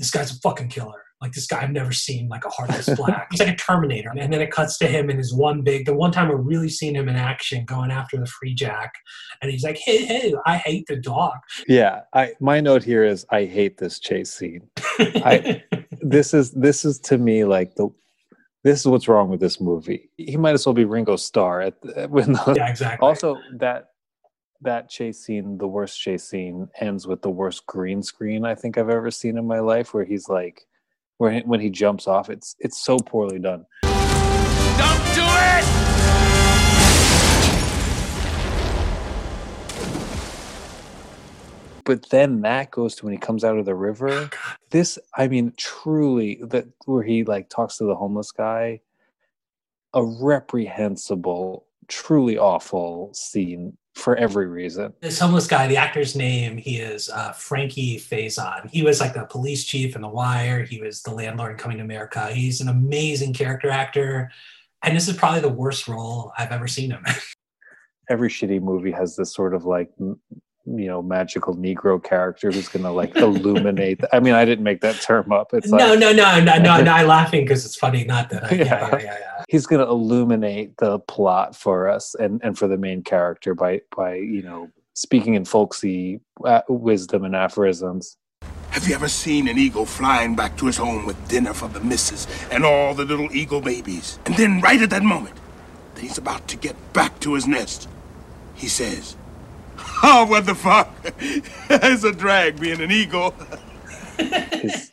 this 0.00 0.10
guy's 0.10 0.32
a 0.32 0.40
fucking 0.40 0.70
killer. 0.70 1.04
Like 1.20 1.30
this 1.30 1.46
guy 1.46 1.62
I've 1.62 1.70
never 1.70 1.92
seen 1.92 2.26
like 2.28 2.44
a 2.44 2.48
heartless 2.48 2.88
black. 2.96 3.28
He's 3.30 3.38
like 3.38 3.50
a 3.50 3.54
Terminator. 3.54 4.10
And 4.18 4.32
then 4.32 4.40
it 4.40 4.50
cuts 4.50 4.76
to 4.78 4.88
him 4.88 5.08
in 5.08 5.18
his 5.18 5.32
one 5.32 5.62
big 5.62 5.86
the 5.86 5.94
one 5.94 6.10
time 6.10 6.30
we're 6.30 6.36
really 6.36 6.68
seeing 6.68 6.96
him 6.96 7.08
in 7.08 7.14
action 7.14 7.64
going 7.64 7.92
after 7.92 8.16
the 8.16 8.26
free 8.26 8.56
jack. 8.56 8.92
And 9.40 9.52
he's 9.52 9.62
like, 9.62 9.78
Hey, 9.78 10.04
hey, 10.04 10.34
I 10.46 10.56
hate 10.56 10.86
the 10.88 10.96
dog. 10.96 11.34
Yeah. 11.68 12.00
I 12.12 12.32
my 12.40 12.60
note 12.60 12.82
here 12.82 13.04
is 13.04 13.24
I 13.30 13.44
hate 13.44 13.78
this 13.78 14.00
chase 14.00 14.32
scene. 14.32 14.68
I- 14.98 15.62
This 16.00 16.34
is 16.34 16.50
this 16.50 16.84
is 16.84 16.98
to 17.00 17.18
me 17.18 17.44
like 17.44 17.76
the 17.76 17.88
this 18.64 18.80
is 18.80 18.86
what's 18.86 19.06
wrong 19.06 19.28
with 19.28 19.38
this 19.40 19.60
movie. 19.60 20.10
He 20.16 20.36
might 20.36 20.54
as 20.54 20.66
well 20.66 20.74
be 20.74 20.84
Ringo 20.84 21.14
Starr 21.16 21.60
at 21.62 21.80
the, 21.82 22.08
when 22.08 22.32
the, 22.32 22.54
yeah, 22.56 22.68
exactly. 22.68 23.06
also 23.06 23.38
that 23.58 23.90
that 24.64 24.88
chase 24.88 25.20
scene 25.20 25.58
the 25.58 25.68
worst 25.68 26.00
chase 26.00 26.24
scene 26.24 26.68
ends 26.80 27.06
with 27.06 27.22
the 27.22 27.30
worst 27.30 27.64
green 27.66 28.02
screen 28.02 28.44
i 28.44 28.54
think 28.54 28.76
i've 28.76 28.88
ever 28.90 29.10
seen 29.10 29.38
in 29.38 29.46
my 29.46 29.60
life 29.60 29.94
where 29.94 30.04
he's 30.04 30.28
like 30.28 30.66
where 31.18 31.30
he- 31.32 31.40
when 31.42 31.60
he 31.60 31.70
jumps 31.70 32.08
off 32.08 32.28
it's 32.30 32.56
it's 32.58 32.82
so 32.82 32.96
poorly 32.98 33.38
done. 33.38 33.64
Don't 33.82 35.04
do 35.14 35.22
it! 35.22 35.64
but 41.84 42.08
then 42.08 42.40
that 42.40 42.70
goes 42.70 42.94
to 42.96 43.04
when 43.04 43.12
he 43.12 43.18
comes 43.18 43.44
out 43.44 43.58
of 43.58 43.66
the 43.66 43.72
Oh, 43.72 43.74
river 43.74 44.30
this 44.70 44.98
i 45.14 45.28
mean 45.28 45.52
truly 45.56 46.40
that 46.42 46.66
where 46.86 47.02
he 47.02 47.22
like 47.24 47.48
talks 47.50 47.76
to 47.78 47.84
the 47.84 47.94
homeless 47.94 48.32
guy 48.32 48.80
a 49.92 50.02
reprehensible 50.02 51.66
truly 51.88 52.38
awful 52.38 53.12
scene 53.14 53.76
for 53.94 54.16
every 54.16 54.46
reason 54.46 54.92
this 55.00 55.20
homeless 55.20 55.46
guy, 55.46 55.66
the 55.66 55.76
actor's 55.76 56.16
name, 56.16 56.56
he 56.56 56.78
is 56.78 57.08
uh, 57.10 57.32
Frankie 57.32 57.98
Faison. 57.98 58.68
He 58.70 58.82
was 58.82 59.00
like 59.00 59.14
the 59.14 59.24
police 59.24 59.64
chief 59.64 59.94
in 59.94 60.02
The 60.02 60.08
Wire. 60.08 60.64
He 60.64 60.80
was 60.80 61.02
the 61.02 61.12
landlord 61.12 61.52
in 61.52 61.58
Coming 61.58 61.78
to 61.78 61.84
America. 61.84 62.32
He's 62.32 62.60
an 62.60 62.68
amazing 62.68 63.34
character 63.34 63.70
actor. 63.70 64.30
And 64.82 64.96
this 64.96 65.08
is 65.08 65.16
probably 65.16 65.40
the 65.40 65.48
worst 65.48 65.88
role 65.88 66.32
I've 66.36 66.52
ever 66.52 66.66
seen 66.66 66.90
him 66.90 67.02
in. 67.06 67.14
every 68.08 68.28
shitty 68.28 68.60
movie 68.60 68.90
has 68.90 69.16
this 69.16 69.32
sort 69.32 69.54
of 69.54 69.64
like 69.64 69.90
you 70.66 70.86
know 70.86 71.02
magical 71.02 71.54
negro 71.56 72.02
character 72.02 72.50
who's 72.50 72.68
gonna 72.68 72.90
like 72.90 73.14
illuminate 73.16 74.00
i 74.12 74.20
mean 74.20 74.32
i 74.32 74.44
didn't 74.44 74.64
make 74.64 74.80
that 74.80 74.98
term 75.00 75.30
up 75.30 75.52
it's 75.52 75.68
like 75.68 75.78
no, 75.78 75.94
no, 75.94 76.10
no, 76.12 76.42
no, 76.42 76.56
no, 76.58 76.82
no. 76.82 76.92
I'm 76.92 77.06
laughing 77.06 77.42
because 77.44 77.66
it's 77.66 77.76
funny. 77.76 78.04
Not 78.04 78.30
that. 78.30 78.44
I, 78.44 78.54
yeah, 78.54 78.64
Yeah. 78.64 78.88
yeah, 78.90 78.98
yeah, 78.98 79.18
yeah. 79.18 79.44
he's 79.48 79.66
gonna 79.66 79.84
illuminate 79.84 80.76
the 80.78 80.98
plot 81.00 81.54
for 81.54 81.88
us 81.88 82.14
and 82.14 82.40
and 82.42 82.56
for 82.58 82.66
the 82.66 82.78
main 82.78 83.02
character 83.02 83.54
by 83.54 83.82
by 83.94 84.14
you 84.14 84.42
know 84.42 84.70
speaking 84.94 85.34
in 85.34 85.44
folksy 85.44 86.20
uh, 86.44 86.62
wisdom 86.68 87.24
and 87.24 87.34
aphorisms 87.36 88.16
Have 88.70 88.88
you 88.88 88.94
ever 88.94 89.08
seen 89.08 89.48
an 89.48 89.58
eagle 89.58 89.86
flying 89.86 90.34
back 90.34 90.56
to 90.58 90.66
his 90.66 90.76
home 90.78 91.04
with 91.04 91.28
dinner 91.28 91.52
for 91.52 91.68
the 91.68 91.80
missus 91.80 92.26
and 92.50 92.64
all 92.64 92.94
the 92.94 93.04
little 93.04 93.30
eagle 93.32 93.60
babies? 93.60 94.18
And 94.26 94.34
then, 94.36 94.60
right 94.60 94.80
at 94.82 94.90
that 94.90 95.02
moment, 95.02 95.36
that 95.94 96.00
he's 96.00 96.18
about 96.18 96.48
to 96.48 96.56
get 96.56 96.74
back 96.92 97.20
to 97.20 97.34
his 97.34 97.46
nest, 97.46 97.88
he 98.54 98.66
says, 98.68 99.16
Oh, 100.06 100.26
what 100.26 100.44
the 100.44 100.54
fuck? 100.54 100.90
it's 101.70 102.04
a 102.04 102.12
drag 102.12 102.60
being 102.60 102.80
an 102.82 102.90
eagle. 102.90 103.34
his 104.18 104.92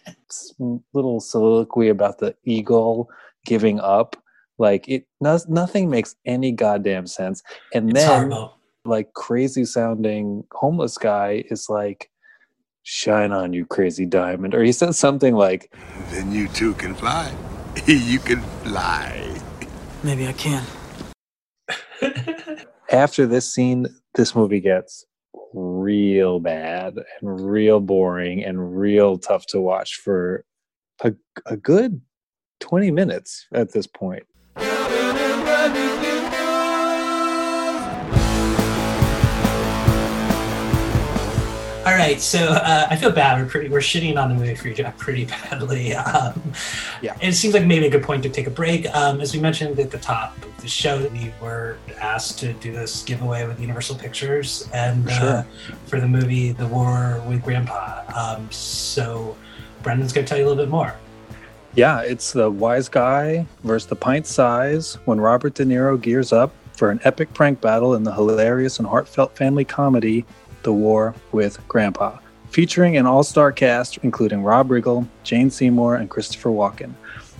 little 0.93 1.19
soliloquy 1.19 1.89
about 1.89 2.19
the 2.19 2.35
eagle 2.45 3.09
giving 3.45 3.79
up 3.81 4.15
like 4.57 4.87
it 4.87 5.05
no, 5.19 5.37
nothing 5.49 5.89
makes 5.89 6.15
any 6.25 6.51
goddamn 6.51 7.07
sense 7.07 7.41
and 7.73 7.89
It's 7.89 7.99
then 7.99 8.09
horrible. 8.31 8.57
like 8.85 9.11
crazy 9.13 9.65
sounding 9.65 10.43
homeless 10.51 10.97
guy 10.97 11.43
is 11.49 11.67
like 11.69 12.09
shine 12.83 13.31
on 13.31 13.51
you 13.53 13.65
crazy 13.65 14.05
diamond 14.05 14.53
or 14.55 14.63
he 14.63 14.71
says 14.71 14.97
something 14.97 15.35
like 15.35 15.73
Then 16.11 16.31
you 16.31 16.47
too 16.47 16.73
can 16.75 16.93
fly. 16.95 17.33
you 17.85 18.19
can 18.19 18.41
fly. 18.63 19.35
Maybe 20.03 20.27
I 20.27 20.33
can. 20.33 20.63
after 22.91 23.25
this 23.27 23.51
scene 23.53 23.87
this 24.15 24.35
movie 24.35 24.59
gets 24.59 25.05
real 25.53 26.39
bad 26.39 26.95
and 27.21 27.51
real 27.51 27.79
boring 27.79 28.43
and 28.43 28.79
real 28.79 29.17
tough 29.17 29.45
to 29.47 29.59
watch 29.59 29.95
for 29.95 30.45
a, 31.03 31.13
a 31.45 31.57
good 31.57 32.01
20 32.59 32.91
minutes 32.91 33.47
at 33.53 33.71
this 33.73 33.87
point 33.87 34.23
All 41.83 41.93
right, 41.97 42.21
so 42.21 42.37
uh, 42.39 42.85
I 42.91 42.95
feel 42.95 43.11
bad. 43.11 43.41
We're 43.41 43.49
pretty, 43.49 43.69
we're 43.69 43.79
shitting 43.79 44.15
on 44.21 44.29
the 44.29 44.35
movie 44.35 44.53
Free 44.53 44.73
Jack 44.73 44.97
pretty 44.99 45.25
badly. 45.25 45.93
Um, 46.11 46.53
Yeah. 47.01 47.15
it 47.21 47.33
seems 47.33 47.55
like 47.55 47.65
maybe 47.65 47.87
a 47.87 47.89
good 47.89 48.03
point 48.03 48.21
to 48.23 48.29
take 48.29 48.45
a 48.45 48.51
break. 48.51 48.85
Um, 48.95 49.19
as 49.19 49.33
we 49.33 49.39
mentioned 49.39 49.79
at 49.79 49.89
the 49.89 49.97
top 49.97 50.37
of 50.43 50.61
the 50.61 50.67
show, 50.67 51.07
we 51.09 51.33
were 51.41 51.77
asked 51.99 52.37
to 52.39 52.53
do 52.53 52.71
this 52.71 53.01
giveaway 53.03 53.47
with 53.47 53.59
Universal 53.59 53.95
Pictures 53.95 54.69
and 54.73 55.07
uh, 55.09 55.43
Sure. 55.43 55.75
for 55.87 55.99
the 55.99 56.07
movie 56.07 56.51
The 56.51 56.67
War 56.67 57.21
with 57.27 57.41
Grandpa. 57.43 58.03
Um, 58.15 58.51
so 58.51 59.35
Brendan's 59.81 60.13
going 60.13 60.25
to 60.25 60.29
tell 60.29 60.37
you 60.37 60.45
a 60.45 60.49
little 60.49 60.63
bit 60.63 60.69
more. 60.69 60.93
Yeah, 61.73 62.01
it's 62.01 62.31
the 62.31 62.51
wise 62.51 62.89
guy 62.89 63.45
versus 63.63 63.87
the 63.87 63.95
pint 63.95 64.27
size 64.27 64.95
when 65.05 65.19
Robert 65.19 65.55
De 65.55 65.65
Niro 65.65 65.99
gears 65.99 66.31
up 66.31 66.53
for 66.73 66.91
an 66.91 66.99
epic 67.05 67.33
prank 67.33 67.59
battle 67.61 67.95
in 67.95 68.03
the 68.03 68.13
hilarious 68.13 68.77
and 68.79 68.87
heartfelt 68.87 69.35
family 69.37 69.63
comedy, 69.65 70.25
The 70.63 70.73
War 70.73 71.15
with 71.31 71.65
Grandpa, 71.67 72.17
featuring 72.49 72.97
an 72.97 73.05
all 73.05 73.23
star 73.23 73.51
cast 73.51 73.97
including 74.03 74.43
Rob 74.43 74.69
Riggle, 74.69 75.07
Jane 75.23 75.49
Seymour, 75.49 75.95
and 75.95 76.09
Christopher 76.09 76.49
Walken. 76.49 76.93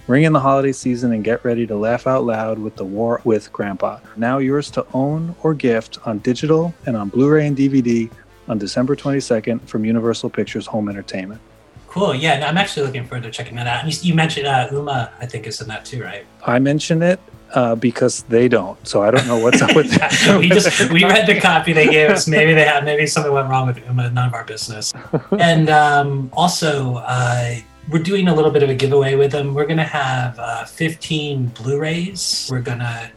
Ring 0.08 0.24
in 0.24 0.34
the 0.34 0.40
holiday 0.40 0.72
season 0.72 1.14
and 1.14 1.24
get 1.24 1.46
ready 1.46 1.66
to 1.68 1.76
laugh 1.76 2.08
out 2.08 2.26
loud 2.26 2.60
with 2.60 2.76
The 2.76 2.84
War 2.84 3.22
with 3.24 3.54
Grandpa. 3.54 4.00
Now 4.18 4.40
yours 4.40 4.70
to 4.72 4.86
own 4.94 5.36
or 5.44 5.54
gift 5.54 6.00
on 6.06 6.20
digital 6.20 6.74
and 6.86 6.98
on 6.98 7.10
Blu 7.10 7.30
ray 7.30 7.48
and 7.48 7.56
DVD 7.56 8.12
on 8.48 8.58
December 8.58 8.96
22nd 8.96 9.62
from 9.68 9.86
Universal 9.86 10.32
Pictures 10.32 10.66
Home 10.68 10.90
Entertainment. 10.90 11.40
Cool. 11.88 12.16
Yeah, 12.16 12.40
no, 12.40 12.48
I'm 12.48 12.58
actually 12.58 12.86
looking 12.86 13.06
forward 13.06 13.24
to 13.24 13.32
checking 13.32 13.56
that 13.58 13.68
out. 13.68 13.84
And 13.84 13.94
you, 13.94 14.10
you 14.10 14.16
mentioned 14.16 14.48
uh, 14.48 14.70
Uma, 14.72 15.12
I 15.20 15.26
think, 15.26 15.46
is 15.46 15.62
in 15.62 15.68
that 15.68 15.86
too, 15.86 16.02
right? 16.02 16.26
I 16.46 16.58
mentioned 16.58 17.04
it 17.04 17.20
uh, 17.54 17.76
because 17.76 18.24
they 18.24 18.48
don't. 18.48 18.86
So 18.88 19.02
I 19.02 19.12
don't 19.12 19.28
know 19.28 19.38
what's 19.38 19.62
up 19.62 19.76
with 19.76 19.92
that. 20.00 20.38
we 20.40 20.50
just 20.50 20.92
we 20.92 21.04
read 21.14 21.28
the 21.28 21.40
copy 21.40 21.74
they 21.74 21.88
gave 21.88 22.10
us. 22.10 22.28
Maybe 22.28 22.54
they 22.54 22.66
had 22.66 22.86
maybe 22.86 23.06
something 23.08 23.32
went 23.32 23.50
wrong 23.50 23.68
with 23.68 23.78
Uma. 23.86 24.10
None 24.10 24.28
of 24.28 24.34
our 24.34 24.44
business. 24.46 24.94
And 25.40 25.70
um, 25.70 26.30
also, 26.34 26.96
uh, 26.96 27.56
we're 27.90 28.04
doing 28.04 28.28
a 28.28 28.36
little 28.36 28.52
bit 28.52 28.64
of 28.64 28.70
a 28.70 28.76
giveaway 28.76 29.16
with 29.16 29.32
them. 29.32 29.54
We're 29.54 29.66
gonna 29.66 29.84
have 29.84 30.38
uh, 30.40 30.66
15 30.66 31.48
Blu-rays. 31.48 32.48
We're 32.52 32.62
gonna 32.62 33.12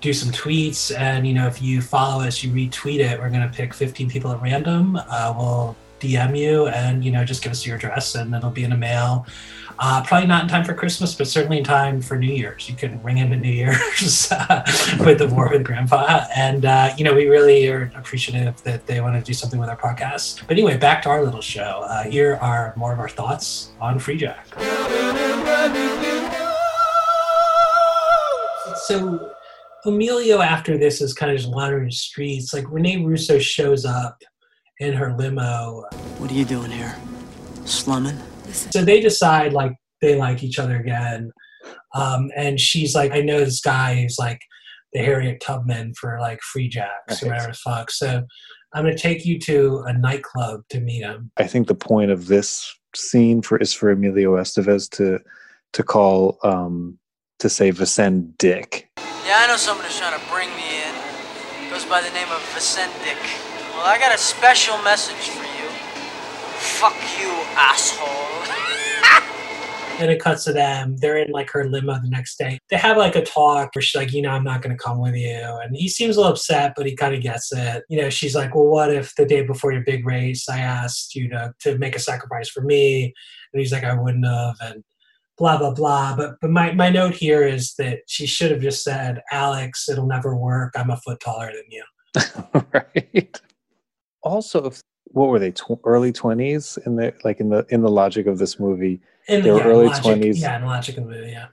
do 0.00 0.12
some 0.12 0.30
tweets, 0.30 0.96
and 0.96 1.26
you 1.26 1.34
know, 1.34 1.46
if 1.46 1.62
you 1.62 1.80
follow 1.80 2.22
us, 2.24 2.42
you 2.44 2.50
retweet 2.52 3.00
it. 3.00 3.18
We're 3.18 3.30
gonna 3.30 3.50
pick 3.52 3.72
15 3.74 4.10
people 4.10 4.30
at 4.32 4.40
random. 4.42 4.96
Uh, 4.96 5.34
we'll 5.36 5.76
DM 6.04 6.38
you, 6.38 6.68
and 6.68 7.04
you 7.04 7.10
know, 7.10 7.24
just 7.24 7.42
give 7.42 7.52
us 7.52 7.66
your 7.66 7.76
address, 7.76 8.14
and 8.14 8.34
it'll 8.34 8.50
be 8.50 8.64
in 8.64 8.70
the 8.70 8.76
mail. 8.76 9.26
Uh, 9.78 10.04
probably 10.04 10.28
not 10.28 10.44
in 10.44 10.48
time 10.48 10.64
for 10.64 10.72
Christmas, 10.72 11.14
but 11.14 11.26
certainly 11.26 11.58
in 11.58 11.64
time 11.64 12.00
for 12.00 12.16
New 12.16 12.32
Year's. 12.32 12.68
You 12.68 12.76
can 12.76 13.02
ring 13.02 13.18
into 13.18 13.36
New 13.36 13.50
Year's 13.50 14.30
uh, 14.32 14.62
with 15.00 15.18
the 15.18 15.28
war 15.28 15.48
with 15.50 15.64
Grandpa, 15.64 16.26
and 16.34 16.64
uh, 16.64 16.94
you 16.96 17.04
know 17.04 17.14
we 17.14 17.26
really 17.26 17.68
are 17.68 17.90
appreciative 17.96 18.62
that 18.62 18.86
they 18.86 19.00
want 19.00 19.16
to 19.16 19.22
do 19.22 19.34
something 19.34 19.58
with 19.58 19.68
our 19.68 19.76
podcast. 19.76 20.46
But 20.46 20.52
anyway, 20.52 20.76
back 20.76 21.02
to 21.02 21.08
our 21.08 21.24
little 21.24 21.42
show. 21.42 21.84
Uh, 21.88 22.04
here 22.04 22.36
are 22.40 22.72
more 22.76 22.92
of 22.92 23.00
our 23.00 23.08
thoughts 23.08 23.72
on 23.80 23.98
Free 23.98 24.16
Jack. 24.16 24.46
So, 28.86 29.32
Emilio 29.86 30.40
after 30.40 30.78
this 30.78 31.00
is 31.00 31.14
kind 31.14 31.32
of 31.32 31.38
just 31.38 31.50
wandering 31.50 31.86
the 31.86 31.92
streets. 31.92 32.52
Like 32.54 32.70
Rene 32.70 33.04
Russo 33.04 33.38
shows 33.38 33.84
up 33.84 34.22
in 34.80 34.94
her 34.94 35.14
limo. 35.16 35.84
What 36.18 36.30
are 36.30 36.34
you 36.34 36.44
doing 36.44 36.70
here? 36.70 36.96
Slumming? 37.64 38.18
So 38.52 38.84
they 38.84 39.00
decide 39.00 39.52
like 39.52 39.72
they 40.00 40.16
like 40.16 40.42
each 40.42 40.58
other 40.58 40.76
again. 40.76 41.30
Um, 41.94 42.30
and 42.36 42.60
she's 42.60 42.94
like, 42.94 43.12
I 43.12 43.20
know 43.20 43.38
this 43.44 43.60
guy 43.60 43.94
who's 44.02 44.16
like 44.18 44.40
the 44.92 45.00
Harriet 45.00 45.40
Tubman 45.40 45.94
for 45.94 46.18
like 46.20 46.40
free 46.42 46.68
jacks 46.68 47.22
or 47.22 47.26
Right. 47.26 47.36
whatever 47.36 47.52
the 47.52 47.58
fuck. 47.58 47.90
So 47.90 48.22
I'm 48.74 48.84
gonna 48.84 48.96
take 48.96 49.24
you 49.24 49.38
to 49.40 49.84
a 49.86 49.92
nightclub 49.92 50.62
to 50.70 50.80
meet 50.80 51.02
him. 51.02 51.30
I 51.36 51.46
think 51.46 51.68
the 51.68 51.74
point 51.74 52.10
of 52.10 52.26
this 52.26 52.72
scene 52.94 53.42
for 53.42 53.56
is 53.58 53.72
for 53.72 53.90
Emilio 53.90 54.36
Estevez 54.36 54.90
to 54.90 55.20
to 55.72 55.82
call 55.82 56.38
um 56.42 56.98
to 57.38 57.48
say 57.48 57.70
Vacendak. 57.72 58.84
Yeah, 59.26 59.38
I 59.38 59.46
know 59.48 59.56
someone 59.56 59.84
who's 59.86 59.98
trying 59.98 60.18
to 60.18 60.26
bring 60.30 60.48
me 60.50 60.82
in. 60.84 61.70
Goes 61.70 61.84
by 61.86 62.02
the 62.02 62.10
name 62.10 62.28
of 62.28 62.40
Vacendak. 62.54 63.53
Well, 63.74 63.86
I 63.86 63.98
got 63.98 64.14
a 64.14 64.18
special 64.18 64.80
message 64.82 65.30
for 65.30 65.42
you. 65.42 65.68
Fuck 66.78 66.94
you, 67.20 67.30
asshole. 67.56 68.30
And 70.00 70.10
it 70.10 70.20
cuts 70.20 70.42
to 70.44 70.52
them. 70.52 70.96
They're 70.96 71.18
in 71.18 71.30
like 71.30 71.48
her 71.50 71.68
limo 71.68 71.94
the 72.00 72.08
next 72.08 72.36
day. 72.36 72.58
They 72.68 72.76
have 72.76 72.96
like 72.96 73.14
a 73.14 73.24
talk 73.24 73.70
where 73.74 73.82
she's 73.82 73.94
like, 73.94 74.12
you 74.12 74.22
know, 74.22 74.30
I'm 74.30 74.42
not 74.42 74.60
going 74.60 74.76
to 74.76 74.82
come 74.82 74.98
with 74.98 75.14
you. 75.14 75.40
And 75.62 75.76
he 75.76 75.88
seems 75.88 76.16
a 76.16 76.20
little 76.20 76.32
upset, 76.32 76.72
but 76.76 76.84
he 76.84 76.96
kind 76.96 77.14
of 77.14 77.22
gets 77.22 77.52
it. 77.52 77.84
You 77.88 78.02
know, 78.02 78.10
she's 78.10 78.34
like, 78.34 78.56
well, 78.56 78.66
what 78.66 78.92
if 78.92 79.14
the 79.14 79.24
day 79.24 79.42
before 79.42 79.72
your 79.72 79.84
big 79.84 80.04
race, 80.04 80.48
I 80.48 80.58
asked 80.58 81.14
you 81.14 81.28
to, 81.28 81.54
to 81.60 81.78
make 81.78 81.94
a 81.94 82.00
sacrifice 82.00 82.48
for 82.48 82.62
me? 82.62 83.14
And 83.52 83.60
he's 83.60 83.70
like, 83.70 83.84
I 83.84 83.94
wouldn't 83.94 84.26
have. 84.26 84.56
And 84.60 84.82
blah, 85.38 85.58
blah, 85.58 85.72
blah. 85.72 86.16
But, 86.16 86.34
but 86.40 86.50
my, 86.50 86.72
my 86.72 86.90
note 86.90 87.14
here 87.14 87.44
is 87.44 87.74
that 87.78 88.00
she 88.08 88.26
should 88.26 88.50
have 88.50 88.62
just 88.62 88.82
said, 88.82 89.22
Alex, 89.30 89.88
it'll 89.88 90.08
never 90.08 90.34
work. 90.34 90.72
I'm 90.74 90.90
a 90.90 90.96
foot 90.96 91.20
taller 91.20 91.52
than 91.52 91.70
you. 91.70 91.84
right. 92.72 93.40
Also, 94.24 94.64
if 94.66 94.80
what 95.08 95.28
were 95.28 95.38
they 95.38 95.52
tw- 95.52 95.78
early 95.84 96.12
twenties 96.12 96.78
in 96.86 96.96
the 96.96 97.14
like 97.24 97.38
in 97.38 97.50
the 97.50 97.64
in 97.68 97.82
the 97.82 97.90
logic 97.90 98.26
of 98.26 98.38
this 98.38 98.58
movie? 98.58 99.00
In 99.28 99.42
they 99.42 99.50
were 99.50 99.58
yeah, 99.58 99.64
early 99.64 99.86
logic- 99.86 100.02
twenties. 100.02 100.40
Yeah, 100.40 100.58
in 100.58 100.64
logic 100.64 100.96
of 100.96 101.04
the 101.04 101.10
movie, 101.10 101.30
yeah. 101.30 101.46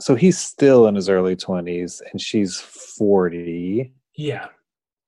So 0.00 0.14
he's 0.14 0.36
still 0.36 0.86
in 0.88 0.94
his 0.96 1.08
early 1.08 1.36
twenties, 1.36 2.02
and 2.12 2.20
she's 2.20 2.60
forty. 2.60 3.94
Yeah. 4.16 4.48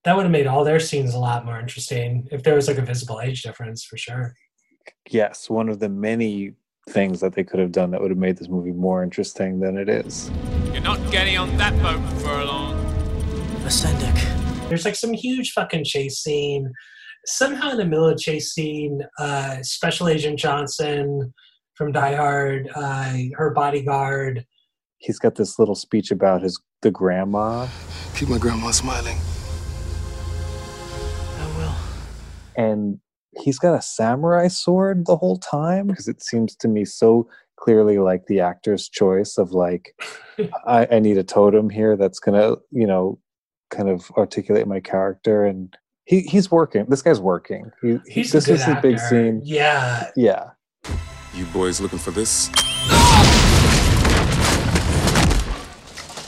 That 0.04 0.16
would 0.16 0.22
have 0.22 0.32
made 0.32 0.46
all 0.46 0.64
their 0.64 0.80
scenes 0.80 1.12
a 1.12 1.18
lot 1.18 1.44
more 1.44 1.58
interesting 1.58 2.28
if 2.30 2.42
there 2.44 2.54
was 2.54 2.68
like 2.68 2.78
a 2.78 2.82
visible 2.82 3.20
age 3.20 3.42
difference 3.42 3.84
for 3.84 3.98
sure. 3.98 4.32
Yes, 5.10 5.50
one 5.50 5.68
of 5.68 5.80
the 5.80 5.88
many 5.88 6.54
things 6.88 7.20
that 7.20 7.34
they 7.34 7.44
could 7.44 7.60
have 7.60 7.72
done 7.72 7.90
that 7.90 8.00
would 8.00 8.10
have 8.10 8.18
made 8.18 8.38
this 8.38 8.48
movie 8.48 8.72
more 8.72 9.02
interesting 9.02 9.60
than 9.60 9.76
it 9.76 9.88
is. 9.88 10.30
You're 10.72 10.80
not 10.80 11.10
getting 11.10 11.36
on 11.36 11.54
that 11.58 11.74
boat 11.82 12.00
for 12.20 12.42
long. 12.44 12.76
Vacendak. 13.64 14.68
There's 14.68 14.84
like 14.84 14.94
some 14.94 15.12
huge 15.12 15.52
fucking 15.52 15.84
chase 15.84 16.18
scene. 16.18 16.72
Somehow 17.30 17.72
in 17.72 17.76
the 17.76 17.84
middle 17.84 18.08
of 18.08 18.18
chase 18.18 18.54
scene, 18.54 19.02
uh, 19.18 19.58
Special 19.60 20.08
Agent 20.08 20.38
Johnson 20.38 21.34
from 21.74 21.92
Die 21.92 22.14
Hard, 22.14 22.70
uh, 22.74 23.16
her 23.34 23.50
bodyguard. 23.50 24.46
He's 24.96 25.18
got 25.18 25.34
this 25.34 25.58
little 25.58 25.74
speech 25.74 26.10
about 26.10 26.40
his 26.40 26.58
the 26.80 26.90
grandma, 26.90 27.68
Keep 28.14 28.30
my 28.30 28.38
grandma 28.38 28.70
smiling. 28.70 29.18
I 31.38 31.58
will. 31.58 31.74
and 32.56 32.98
he's 33.38 33.58
got 33.58 33.74
a 33.74 33.82
samurai 33.82 34.48
sword 34.48 35.04
the 35.04 35.16
whole 35.16 35.36
time 35.36 35.88
because 35.88 36.08
it 36.08 36.22
seems 36.22 36.56
to 36.56 36.66
me 36.66 36.86
so 36.86 37.28
clearly 37.56 37.98
like 37.98 38.24
the 38.26 38.40
actor's 38.40 38.88
choice 38.88 39.36
of 39.36 39.52
like 39.52 39.94
I, 40.66 40.88
I 40.92 40.98
need 40.98 41.18
a 41.18 41.24
totem 41.24 41.68
here 41.68 41.94
that's 41.94 42.20
gonna 42.20 42.56
you 42.70 42.86
know 42.86 43.18
kind 43.70 43.90
of 43.90 44.10
articulate 44.12 44.66
my 44.66 44.80
character 44.80 45.44
and 45.44 45.76
he, 46.08 46.20
he's 46.22 46.50
working 46.50 46.86
this 46.88 47.02
guy's 47.02 47.20
working 47.20 47.70
he, 47.82 47.98
he- 48.06 48.12
He's 48.22 48.30
a 48.34 48.38
this 48.38 48.46
good 48.46 48.54
is 48.54 48.64
his 48.64 48.76
big 48.82 48.98
scene 48.98 49.40
Yeah. 49.44 50.10
yeah 50.16 50.50
You 51.34 51.44
boys 51.46 51.80
looking 51.80 51.98
for 51.98 52.10
this? 52.10 52.50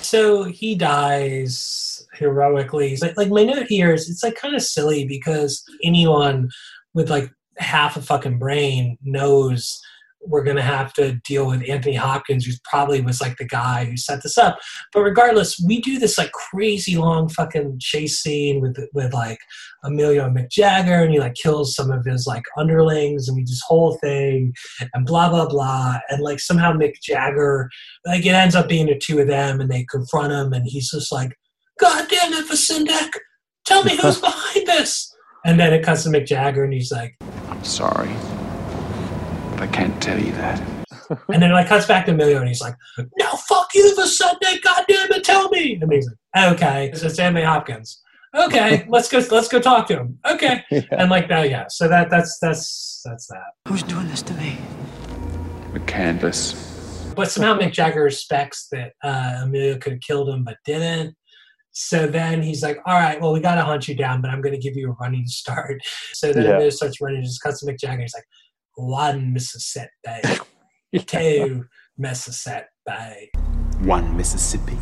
So 0.02 0.42
he 0.42 0.74
dies 0.74 2.04
heroically. 2.14 2.96
Like, 3.00 3.16
like 3.16 3.28
my 3.28 3.44
note 3.44 3.66
here 3.68 3.94
is 3.94 4.10
it's 4.10 4.24
like 4.24 4.34
kind 4.34 4.56
of 4.56 4.62
silly 4.62 5.06
because 5.06 5.62
anyone 5.84 6.50
with 6.94 7.08
like 7.10 7.30
half 7.58 7.96
a 7.96 8.02
fucking 8.02 8.38
brain 8.38 8.98
knows 9.04 9.80
we're 10.22 10.44
gonna 10.44 10.62
have 10.62 10.92
to 10.94 11.14
deal 11.24 11.46
with 11.46 11.68
Anthony 11.68 11.94
Hopkins, 11.94 12.44
who 12.44 12.52
probably 12.64 13.00
was 13.00 13.20
like 13.20 13.36
the 13.36 13.46
guy 13.46 13.84
who 13.84 13.96
set 13.96 14.22
this 14.22 14.36
up. 14.36 14.58
But 14.92 15.00
regardless, 15.00 15.62
we 15.66 15.80
do 15.80 15.98
this 15.98 16.18
like 16.18 16.32
crazy 16.32 16.96
long 16.96 17.28
fucking 17.28 17.78
chase 17.80 18.18
scene 18.18 18.60
with 18.60 18.76
with 18.92 19.12
like 19.12 19.38
Emilio 19.84 20.28
McJagger, 20.28 21.02
and 21.02 21.12
he 21.12 21.18
like 21.18 21.34
kills 21.34 21.74
some 21.74 21.90
of 21.90 22.04
his 22.04 22.26
like 22.26 22.44
underlings, 22.56 23.28
and 23.28 23.36
we 23.36 23.42
do 23.42 23.50
this 23.50 23.62
whole 23.66 23.96
thing, 24.02 24.52
and 24.94 25.06
blah 25.06 25.28
blah 25.28 25.48
blah, 25.48 25.98
and 26.10 26.22
like 26.22 26.40
somehow 26.40 26.72
Mick 26.72 27.00
Jagger, 27.02 27.70
like 28.06 28.26
it 28.26 28.34
ends 28.34 28.54
up 28.54 28.68
being 28.68 28.86
the 28.86 28.98
two 28.98 29.18
of 29.18 29.28
them, 29.28 29.60
and 29.60 29.70
they 29.70 29.86
confront 29.90 30.32
him, 30.32 30.52
and 30.52 30.66
he's 30.66 30.90
just 30.90 31.12
like, 31.12 31.36
"God 31.78 32.08
damn 32.08 32.32
it, 32.32 32.46
Vacendak, 32.46 33.10
tell 33.64 33.84
me 33.84 33.96
who's 33.96 34.20
behind 34.20 34.66
this." 34.66 35.14
And 35.44 35.58
then 35.58 35.72
it 35.72 35.82
cuts 35.82 36.02
to 36.04 36.10
Mick 36.10 36.26
Jagger, 36.26 36.64
and 36.64 36.72
he's 36.72 36.92
like, 36.92 37.16
I'm 37.48 37.64
sorry, 37.64 38.10
I 39.60 39.66
can't 39.66 40.02
tell 40.02 40.18
you 40.18 40.32
that. 40.32 40.58
and 41.28 41.42
then 41.42 41.50
it 41.50 41.54
like 41.54 41.68
cuts 41.68 41.86
back 41.86 42.06
to 42.06 42.12
Emilio, 42.12 42.38
and 42.38 42.48
he's 42.48 42.62
like, 42.62 42.74
"No, 43.18 43.30
fuck 43.48 43.68
you, 43.74 43.94
Vacendak, 43.96 44.62
God 44.62 44.84
damn 44.88 45.12
it, 45.12 45.22
tell 45.22 45.50
me." 45.50 45.78
And 45.80 45.92
he's 45.92 46.08
like, 46.34 46.52
"Okay, 46.54 46.90
it's 46.92 47.18
Anthony 47.18 47.44
Hopkins." 47.44 48.02
Okay, 48.34 48.86
let's 48.88 49.10
go. 49.10 49.18
Let's 49.30 49.48
go 49.48 49.60
talk 49.60 49.86
to 49.88 49.98
him. 49.98 50.18
Okay, 50.26 50.64
and 50.92 51.10
like 51.10 51.28
that, 51.28 51.50
yeah. 51.50 51.66
So 51.68 51.88
that 51.88 52.08
that's 52.08 52.38
that's 52.38 53.02
that's 53.04 53.26
that. 53.26 53.52
Who's 53.68 53.82
doing 53.82 54.08
this 54.08 54.22
to 54.22 54.34
me? 54.34 54.56
The 55.72 55.80
canvas. 55.80 57.12
But 57.14 57.30
somehow 57.30 57.58
Mick 57.58 57.72
Jagger 57.72 58.02
respects 58.02 58.68
that 58.72 58.92
uh, 59.02 59.40
Emilio 59.42 59.76
could 59.78 59.92
have 59.92 60.00
killed 60.00 60.28
him, 60.28 60.44
but 60.44 60.56
didn't. 60.64 61.16
So 61.72 62.06
then 62.06 62.42
he's 62.42 62.62
like, 62.62 62.78
"All 62.86 62.94
right, 62.94 63.20
well, 63.20 63.32
we 63.32 63.40
got 63.40 63.56
to 63.56 63.62
hunt 63.62 63.88
you 63.88 63.96
down, 63.96 64.22
but 64.22 64.30
I'm 64.30 64.40
going 64.40 64.54
to 64.54 64.60
give 64.60 64.76
you 64.76 64.90
a 64.90 64.94
running 65.00 65.26
start." 65.26 65.80
So 66.14 66.32
then 66.32 66.44
Yeah. 66.44 66.50
Emilio 66.50 66.70
starts 66.70 67.00
running, 67.00 67.22
just 67.22 67.42
cuts 67.42 67.60
to 67.60 67.66
Mick 67.66 67.78
Jagger. 67.78 68.00
He's 68.02 68.14
like, 68.14 68.24
"One 68.76 69.32
Mississippi, 69.32 69.90
two 71.06 71.66
Mississippi." 71.98 73.30
One 73.80 74.16
Mississippi. 74.16 74.78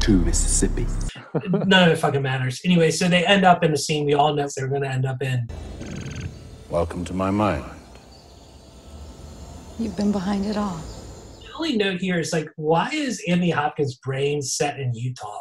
Two 0.00 0.18
Mississippi. 0.18 0.86
None 1.48 1.88
of 1.88 1.92
it 1.92 1.96
fucking 1.96 2.22
matters. 2.22 2.60
Anyway, 2.64 2.90
so 2.90 3.08
they 3.08 3.24
end 3.24 3.44
up 3.44 3.64
in 3.64 3.70
the 3.70 3.78
scene 3.78 4.06
we 4.06 4.14
all 4.14 4.34
know 4.34 4.48
they're 4.56 4.68
going 4.68 4.82
to 4.82 4.88
end 4.88 5.06
up 5.06 5.22
in. 5.22 5.48
Welcome 6.70 7.04
to 7.06 7.14
my 7.14 7.30
mind. 7.30 7.64
You've 9.78 9.96
been 9.96 10.12
behind 10.12 10.46
it 10.46 10.56
all. 10.56 10.80
The 11.40 11.52
only 11.56 11.76
note 11.76 12.00
here 12.00 12.18
is 12.18 12.32
like, 12.32 12.48
why 12.56 12.90
is 12.92 13.22
Anthony 13.26 13.50
Hopkins' 13.50 13.96
brain 13.96 14.42
set 14.42 14.78
in 14.78 14.94
Utah? 14.94 15.40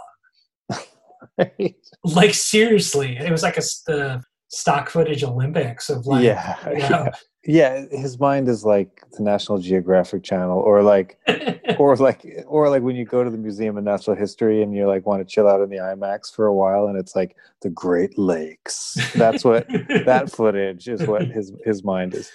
Like 2.06 2.34
seriously, 2.34 3.18
it 3.18 3.32
was 3.32 3.44
like 3.44 3.58
a, 3.58 3.62
the 3.88 4.22
stock 4.54 4.90
footage 4.90 5.24
Olympics 5.24 5.90
of 5.90 6.06
like, 6.06 6.24
yeah 6.24 6.70
you 6.70 6.78
know, 6.90 7.10
yeah 7.46 7.86
his 7.92 8.20
mind 8.20 8.48
is 8.48 8.64
like 8.64 9.02
the 9.18 9.24
national 9.24 9.58
geographic 9.58 10.24
channel 10.24 10.60
or 10.60 10.84
like 10.84 11.18
or 11.80 11.96
like 11.96 12.26
or 12.48 12.70
like 12.70 12.84
when 12.84 12.96
you 12.96 13.04
go 13.04 13.24
to 13.24 13.30
the 13.30 13.38
museum 13.38 13.78
of 13.78 13.84
natural 13.84 14.16
history 14.16 14.62
and 14.62 14.76
you 14.76 14.88
like 14.88 15.06
want 15.06 15.28
to 15.28 15.34
chill 15.34 15.48
out 15.48 15.62
in 15.62 15.70
the 15.70 15.78
imax 15.78 16.34
for 16.34 16.46
a 16.46 16.54
while 16.54 16.88
and 16.88 16.98
it's 16.98 17.16
like 17.16 17.36
the 17.62 17.70
great 17.70 18.18
lakes 18.18 18.96
that's 19.16 19.44
what 19.44 19.68
that 20.06 20.32
footage 20.32 20.88
is 20.88 21.06
what 21.08 21.26
his 21.26 21.52
his 21.66 21.84
mind 21.84 22.14
is 22.14 22.32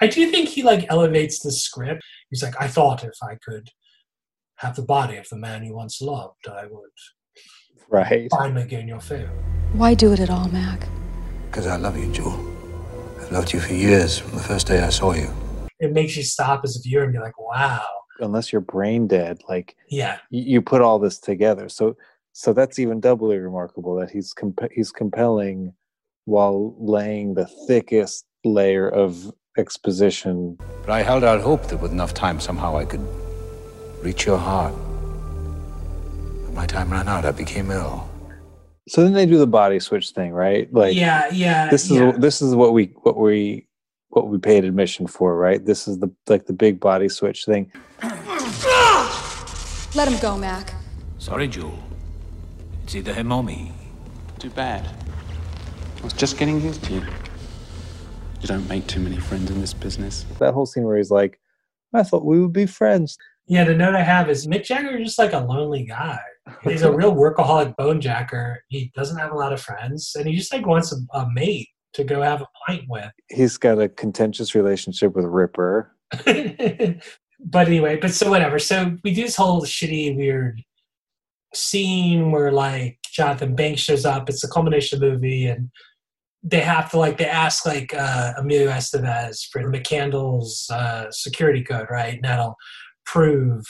I 0.00 0.06
do 0.06 0.30
think 0.30 0.48
he 0.48 0.62
like 0.62 0.86
elevates 0.90 1.40
the 1.40 1.50
script. 1.50 2.04
He's 2.30 2.40
like, 2.40 2.54
I 2.60 2.68
thought 2.68 3.02
if 3.02 3.16
I 3.20 3.34
could 3.34 3.70
have 4.58 4.76
the 4.76 4.82
body 4.82 5.16
of 5.16 5.28
the 5.28 5.36
man 5.36 5.64
you 5.64 5.74
once 5.74 6.00
loved, 6.00 6.46
I 6.48 6.66
would 6.66 6.90
right 7.88 8.28
finally 8.30 8.64
gain 8.64 8.86
your 8.86 9.00
favor. 9.00 9.32
Why 9.72 9.94
do 9.94 10.12
it 10.12 10.20
at 10.20 10.30
all, 10.30 10.48
Mac? 10.48 10.88
Because 11.50 11.66
I 11.66 11.76
love 11.76 11.98
you, 11.98 12.10
Jewel. 12.12 12.38
I've 13.20 13.32
loved 13.32 13.52
you 13.52 13.60
for 13.60 13.72
years 13.74 14.18
from 14.18 14.32
the 14.32 14.42
first 14.44 14.66
day 14.66 14.80
I 14.82 14.90
saw 14.90 15.12
you. 15.12 15.28
It 15.80 15.92
makes 15.92 16.16
you 16.16 16.22
stop 16.22 16.62
as 16.64 16.76
a 16.76 16.80
viewer 16.80 17.04
and 17.04 17.12
be 17.12 17.18
like, 17.18 17.38
wow, 17.38 17.82
unless 18.20 18.52
you're 18.52 18.60
brain 18.60 19.06
dead 19.06 19.40
like 19.48 19.76
yeah, 19.88 20.16
y- 20.32 20.42
you 20.46 20.60
put 20.60 20.80
all 20.80 20.98
this 20.98 21.20
together 21.20 21.68
so 21.68 21.96
so 22.32 22.52
that's 22.52 22.80
even 22.80 22.98
doubly 23.00 23.38
remarkable 23.38 23.94
that 23.94 24.10
he's 24.10 24.32
comp- 24.32 24.72
he's 24.72 24.90
compelling 24.90 25.72
while 26.24 26.74
laying 26.80 27.34
the 27.34 27.46
thickest 27.68 28.24
layer 28.44 28.88
of 28.88 29.32
exposition 29.56 30.56
But 30.80 30.90
I 30.90 31.02
held 31.02 31.22
out 31.22 31.40
hope 31.42 31.68
that 31.68 31.76
with 31.76 31.92
enough 31.92 32.12
time, 32.12 32.40
somehow 32.40 32.76
I 32.76 32.84
could 32.84 33.06
reach 34.02 34.26
your 34.26 34.38
heart. 34.38 34.74
But 36.44 36.54
my 36.54 36.66
time 36.66 36.90
ran 36.90 37.06
out. 37.08 37.24
I 37.24 37.30
became 37.32 37.70
ill. 37.70 38.07
So 38.88 39.02
then 39.02 39.12
they 39.12 39.26
do 39.26 39.38
the 39.38 39.46
body 39.46 39.78
switch 39.78 40.10
thing 40.10 40.32
right 40.32 40.72
like 40.72 40.94
yeah, 40.94 41.28
yeah. 41.32 41.68
this 41.70 41.84
is 41.84 41.92
yeah. 41.92 42.12
this 42.12 42.42
is 42.42 42.54
what 42.54 42.72
we 42.72 42.86
what 43.02 43.16
we 43.18 43.66
what 44.08 44.28
we 44.28 44.38
paid 44.38 44.64
admission 44.64 45.06
for 45.06 45.36
right 45.36 45.64
this 45.66 45.86
is 45.86 45.98
the 45.98 46.10
like 46.26 46.46
the 46.46 46.52
big 46.52 46.80
body 46.80 47.08
switch 47.08 47.44
thing 47.44 47.70
Let 49.94 50.06
him 50.06 50.18
go, 50.20 50.36
Mac. 50.36 50.74
Sorry, 51.18 51.48
Joel. 51.48 51.78
It's 52.84 52.94
either 52.94 53.14
him 53.14 53.32
or 53.32 53.42
me. 53.42 53.72
Too 54.38 54.50
bad. 54.50 54.86
I 54.86 56.04
was 56.04 56.12
just 56.12 56.38
getting 56.38 56.60
used 56.60 56.84
to 56.84 56.94
you. 56.94 57.00
You 58.40 58.46
don't 58.46 58.68
make 58.68 58.86
too 58.86 59.00
many 59.00 59.16
friends 59.16 59.50
in 59.50 59.60
this 59.60 59.72
business. 59.72 60.26
That 60.38 60.52
whole 60.52 60.66
scene 60.66 60.84
where 60.84 60.98
he's 60.98 61.10
like, 61.10 61.40
I 61.94 62.02
thought 62.02 62.26
we 62.26 62.38
would 62.38 62.52
be 62.52 62.66
friends. 62.66 63.16
Yeah, 63.46 63.64
the 63.64 63.74
note 63.74 63.94
I 63.94 64.02
have 64.02 64.28
is 64.28 64.46
Mick 64.46 64.64
Jagger 64.64 64.98
is 64.98 65.06
just 65.06 65.18
like 65.18 65.32
a 65.32 65.40
lonely 65.40 65.84
guy. 65.84 66.20
He's 66.62 66.82
a 66.82 66.92
real 66.92 67.14
workaholic 67.14 67.76
bone 67.76 68.00
jacker. 68.00 68.62
He 68.68 68.92
doesn't 68.94 69.16
have 69.18 69.32
a 69.32 69.36
lot 69.36 69.52
of 69.52 69.60
friends, 69.60 70.12
and 70.16 70.26
he 70.26 70.36
just 70.36 70.52
like 70.52 70.66
wants 70.66 70.92
a, 70.92 71.18
a 71.18 71.28
mate 71.32 71.68
to 71.94 72.04
go 72.04 72.22
have 72.22 72.42
a 72.42 72.46
pint 72.66 72.84
with. 72.88 73.10
He's 73.28 73.56
got 73.56 73.80
a 73.80 73.88
contentious 73.88 74.54
relationship 74.54 75.14
with 75.14 75.24
Ripper. 75.24 75.94
but 76.24 77.66
anyway, 77.66 77.96
but 77.96 78.12
so 78.12 78.30
whatever. 78.30 78.58
So 78.58 78.96
we 79.04 79.14
do 79.14 79.22
this 79.22 79.36
whole 79.36 79.62
shitty, 79.62 80.16
weird 80.16 80.62
scene 81.54 82.30
where 82.30 82.52
like 82.52 82.98
Jonathan 83.12 83.54
Banks 83.54 83.80
shows 83.80 84.04
up. 84.04 84.28
It's 84.28 84.44
a 84.44 84.48
culmination 84.48 84.96
of 84.96 85.00
the 85.00 85.10
movie, 85.10 85.46
and 85.46 85.70
they 86.42 86.60
have 86.60 86.90
to 86.90 86.98
like 86.98 87.18
they 87.18 87.26
ask 87.26 87.66
like 87.66 87.92
uh, 87.94 88.34
Emilio 88.38 88.70
Estevez 88.70 89.46
for 89.50 89.62
McCandless 89.62 90.70
uh, 90.70 91.10
security 91.10 91.62
code, 91.62 91.88
right? 91.90 92.14
And 92.14 92.24
that'll 92.24 92.56
prove 93.04 93.64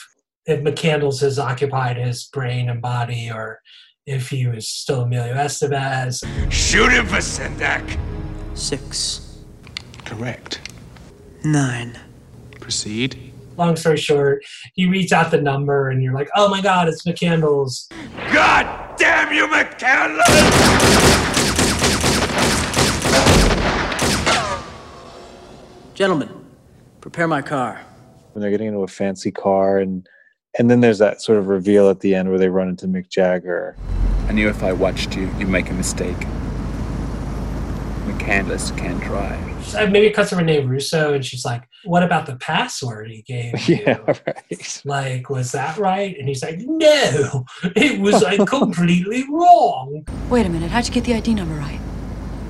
if 0.48 0.62
McCandless 0.62 1.20
has 1.20 1.38
occupied 1.38 1.98
his 1.98 2.24
brain 2.24 2.70
and 2.70 2.80
body, 2.80 3.30
or 3.30 3.60
if 4.06 4.30
he 4.30 4.46
was 4.46 4.66
still 4.66 5.02
Emilio 5.02 5.34
Estevez. 5.34 6.24
Shoot 6.50 6.90
him, 6.90 7.06
for 7.06 7.16
Vacendak. 7.16 8.00
Six. 8.54 9.44
Correct. 10.06 10.72
Nine. 11.44 12.00
Proceed. 12.58 13.34
Long 13.58 13.76
story 13.76 13.98
short, 13.98 14.42
he 14.72 14.88
reads 14.88 15.12
out 15.12 15.30
the 15.30 15.40
number, 15.40 15.90
and 15.90 16.02
you're 16.02 16.14
like, 16.14 16.30
"Oh 16.34 16.48
my 16.48 16.62
God, 16.62 16.88
it's 16.88 17.04
McCandless!" 17.04 17.92
God 18.32 18.96
damn 18.96 19.30
you, 19.34 19.46
McCandless! 19.48 20.24
Gentlemen, 25.92 26.30
prepare 27.02 27.28
my 27.28 27.42
car. 27.42 27.82
When 28.32 28.40
they're 28.40 28.50
getting 28.50 28.68
into 28.68 28.84
a 28.84 28.88
fancy 28.88 29.30
car 29.32 29.78
and 29.78 30.08
and 30.58 30.70
then 30.70 30.80
there's 30.80 30.98
that 30.98 31.22
sort 31.22 31.38
of 31.38 31.48
reveal 31.48 31.88
at 31.88 32.00
the 32.00 32.14
end 32.14 32.28
where 32.28 32.38
they 32.38 32.48
run 32.48 32.68
into 32.68 32.86
Mick 32.86 33.08
Jagger. 33.08 33.76
I 34.28 34.32
knew 34.32 34.48
if 34.48 34.62
I 34.62 34.72
watched 34.72 35.16
you, 35.16 35.30
you'd 35.38 35.48
make 35.48 35.70
a 35.70 35.74
mistake. 35.74 36.16
McCandless 38.06 38.76
can't 38.76 39.00
drive. 39.02 39.74
Uh, 39.74 39.86
Maybe 39.86 40.06
a 40.06 40.12
customer 40.12 40.42
named 40.42 40.68
Russo, 40.68 41.12
and 41.12 41.24
she's 41.24 41.44
like, 41.44 41.62
"What 41.84 42.02
about 42.02 42.26
the 42.26 42.36
password 42.36 43.10
he 43.10 43.22
gave 43.22 43.52
you? 43.68 43.80
Yeah, 43.86 43.98
right. 44.26 44.82
Like, 44.84 45.30
was 45.30 45.52
that 45.52 45.76
right?" 45.76 46.16
And 46.18 46.26
he's 46.28 46.42
like, 46.42 46.58
"No, 46.60 47.44
it 47.76 48.00
was 48.00 48.22
like 48.22 48.38
completely 48.46 49.24
wrong." 49.30 50.06
Wait 50.30 50.46
a 50.46 50.48
minute, 50.48 50.70
how'd 50.70 50.86
you 50.86 50.92
get 50.92 51.04
the 51.04 51.14
ID 51.14 51.34
number 51.34 51.54
right? 51.54 51.80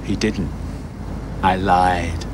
He 0.04 0.14
didn't. 0.16 0.50
I 1.42 1.56
lied. 1.56 2.24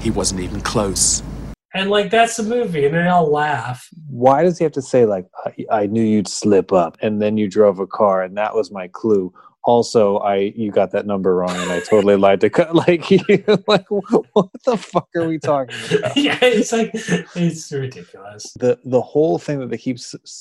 He 0.00 0.10
wasn't 0.10 0.40
even 0.40 0.60
close. 0.60 1.22
And 1.72 1.88
like, 1.88 2.10
that's 2.10 2.36
the 2.36 2.42
movie, 2.42 2.84
and 2.84 2.94
they 2.94 3.06
all 3.06 3.30
laugh. 3.30 3.88
Why 4.08 4.42
does 4.42 4.58
he 4.58 4.64
have 4.64 4.72
to 4.72 4.82
say 4.82 5.06
like 5.06 5.26
I, 5.44 5.66
I 5.70 5.86
knew 5.86 6.02
you'd 6.02 6.28
slip 6.28 6.72
up 6.72 6.96
and 7.00 7.22
then 7.22 7.36
you 7.36 7.48
drove 7.48 7.78
a 7.78 7.86
car 7.86 8.22
and 8.22 8.36
that 8.36 8.54
was 8.54 8.72
my 8.72 8.88
clue? 8.88 9.32
Also, 9.62 10.16
I 10.18 10.52
you 10.56 10.72
got 10.72 10.90
that 10.92 11.06
number 11.06 11.36
wrong 11.36 11.54
and 11.54 11.70
I 11.70 11.80
totally 11.80 12.16
lied 12.16 12.40
to 12.40 12.50
cut 12.50 12.74
like 12.88 13.08
you 13.10 13.20
like 13.68 13.86
what 13.88 14.50
the 14.64 14.76
fuck 14.76 15.08
are 15.14 15.28
we 15.28 15.38
talking 15.38 15.76
about? 15.98 16.16
yeah, 16.16 16.38
it's 16.42 16.72
like 16.72 16.90
it's 16.94 17.70
ridiculous. 17.70 18.52
the 18.54 18.78
the 18.84 19.02
whole 19.02 19.38
thing 19.38 19.60
that 19.60 19.70
they 19.70 19.78
keep 19.78 19.98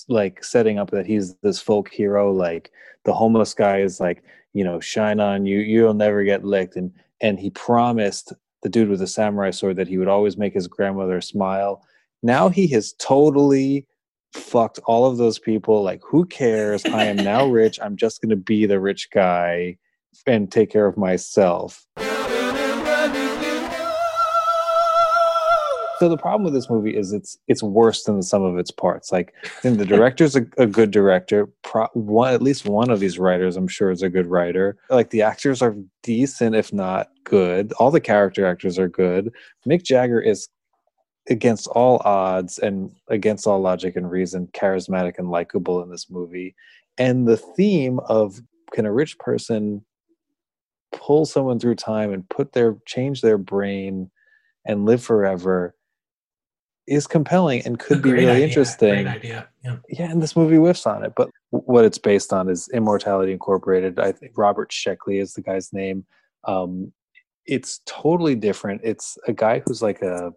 like 0.08 0.44
setting 0.44 0.80
up 0.80 0.90
that 0.92 1.06
he's 1.06 1.36
this 1.44 1.62
folk 1.62 1.90
hero 1.90 2.32
like 2.32 2.72
the 3.04 3.14
homeless 3.14 3.54
guy 3.54 3.82
is 3.82 4.00
like 4.00 4.24
you 4.54 4.64
know 4.64 4.80
shine 4.80 5.20
on 5.20 5.46
you 5.46 5.60
you'll 5.60 5.94
never 5.94 6.24
get 6.24 6.44
licked 6.46 6.76
and 6.76 6.92
and 7.22 7.40
he 7.40 7.50
promised 7.52 8.34
the 8.64 8.70
dude 8.70 8.90
with 8.90 9.00
the 9.00 9.08
samurai 9.08 9.52
sword 9.52 9.78
that 9.78 9.88
he 9.88 9.98
would 9.98 10.08
always 10.08 10.38
make 10.38 10.54
his 10.54 10.68
grandmother 10.68 11.22
smile. 11.22 11.84
Now 12.24 12.50
he 12.50 12.68
has 12.68 12.94
totally 12.94 13.88
fucked 14.34 14.80
all 14.86 15.06
of 15.06 15.18
those 15.18 15.40
people. 15.40 15.84
Like 15.84 16.02
who 16.04 16.26
cares? 16.26 16.86
I 16.86 17.06
am 17.06 17.18
now 17.18 17.48
rich. 17.50 17.80
I'm 17.82 17.96
just 17.96 18.22
going 18.22 18.30
to 18.30 18.36
be 18.36 18.66
the 18.66 18.80
rich 18.80 19.10
guy 19.12 19.78
and 20.26 20.52
take 20.52 20.72
care 20.72 20.86
of 20.86 20.98
myself 20.98 21.86
so 26.00 26.08
the 26.08 26.18
problem 26.18 26.46
with 26.46 26.54
this 26.54 26.70
movie 26.70 26.96
is 26.96 27.12
it's 27.12 27.38
it's 27.50 27.62
worse 27.62 28.04
than 28.04 28.16
the 28.16 28.24
sum 28.24 28.42
of 28.42 28.58
its 28.58 28.72
parts. 28.72 29.12
Like, 29.12 29.34
I 29.44 29.48
think 29.60 29.78
the 29.78 29.86
director's 29.98 30.34
a, 30.34 30.46
a 30.58 30.66
good 30.66 30.92
director. 30.92 31.48
Pro, 31.62 31.88
one 31.94 32.34
at 32.34 32.42
least 32.42 32.66
one 32.66 32.90
of 32.90 33.02
these 33.02 33.20
writers, 33.20 33.58
I'm 33.58 33.68
sure, 33.68 33.92
is 33.92 34.02
a 34.02 34.10
good 34.10 34.28
writer. 34.28 34.78
Like 34.90 35.10
the 35.10 35.24
actors 35.24 35.62
are 35.62 35.76
decent, 36.02 36.56
if 36.56 36.72
not 36.72 37.10
good. 37.26 37.74
All 37.74 37.92
the 37.92 38.00
character 38.00 38.46
actors 38.46 38.80
are 38.80 38.88
good. 38.88 39.34
Mick 39.68 39.84
Jagger 39.84 40.22
is 40.22 40.48
against 41.30 41.68
all 41.68 42.02
odds 42.06 42.60
and 42.60 42.92
against 43.10 43.46
all 43.46 43.60
logic 43.60 43.98
and 43.98 44.10
reason, 44.10 44.48
charismatic 44.54 45.18
and 45.18 45.30
likable 45.30 45.84
in 45.84 45.90
this 45.90 46.10
movie. 46.10 46.56
And 46.98 47.28
the 47.28 47.38
theme 47.38 48.00
of 48.08 48.40
can 48.72 48.86
a 48.86 48.94
rich 48.94 49.20
person 49.20 49.84
pull 50.94 51.26
someone 51.26 51.60
through 51.60 51.76
time 51.76 52.14
and 52.14 52.28
put 52.30 52.54
their 52.54 52.78
change 52.86 53.20
their 53.20 53.38
brain 53.38 54.10
and 54.66 54.86
live 54.86 55.04
forever 55.04 55.76
is 56.90 57.08
compelling 57.08 57.62
and 57.66 57.80
could 57.80 58.02
be 58.02 58.12
really 58.12 58.28
idea, 58.28 58.48
interesting. 58.48 59.04
Great 59.04 59.08
idea. 59.08 59.48
Yeah. 59.64 59.78
Yeah, 59.90 60.10
and 60.10 60.22
this 60.22 60.36
movie 60.36 60.58
whiffs 60.58 60.86
on 60.86 61.04
it. 61.04 61.14
But 61.16 61.30
what 61.52 61.86
it's 61.86 61.98
based 61.98 62.34
on 62.34 62.50
is 62.50 62.70
Immortality 62.74 63.32
Incorporated. 63.32 64.00
I 64.00 64.12
think 64.12 64.34
Robert 64.38 64.72
Sheckley 64.72 65.22
is 65.22 65.34
the 65.34 65.42
guy's 65.42 65.72
name. 65.72 66.06
Um, 66.46 66.92
it's 67.46 67.82
totally 67.86 68.36
different. 68.36 68.82
It's 68.84 69.18
a 69.28 69.34
guy 69.34 69.62
who's 69.66 69.82
like 69.82 70.02
a 70.02 70.32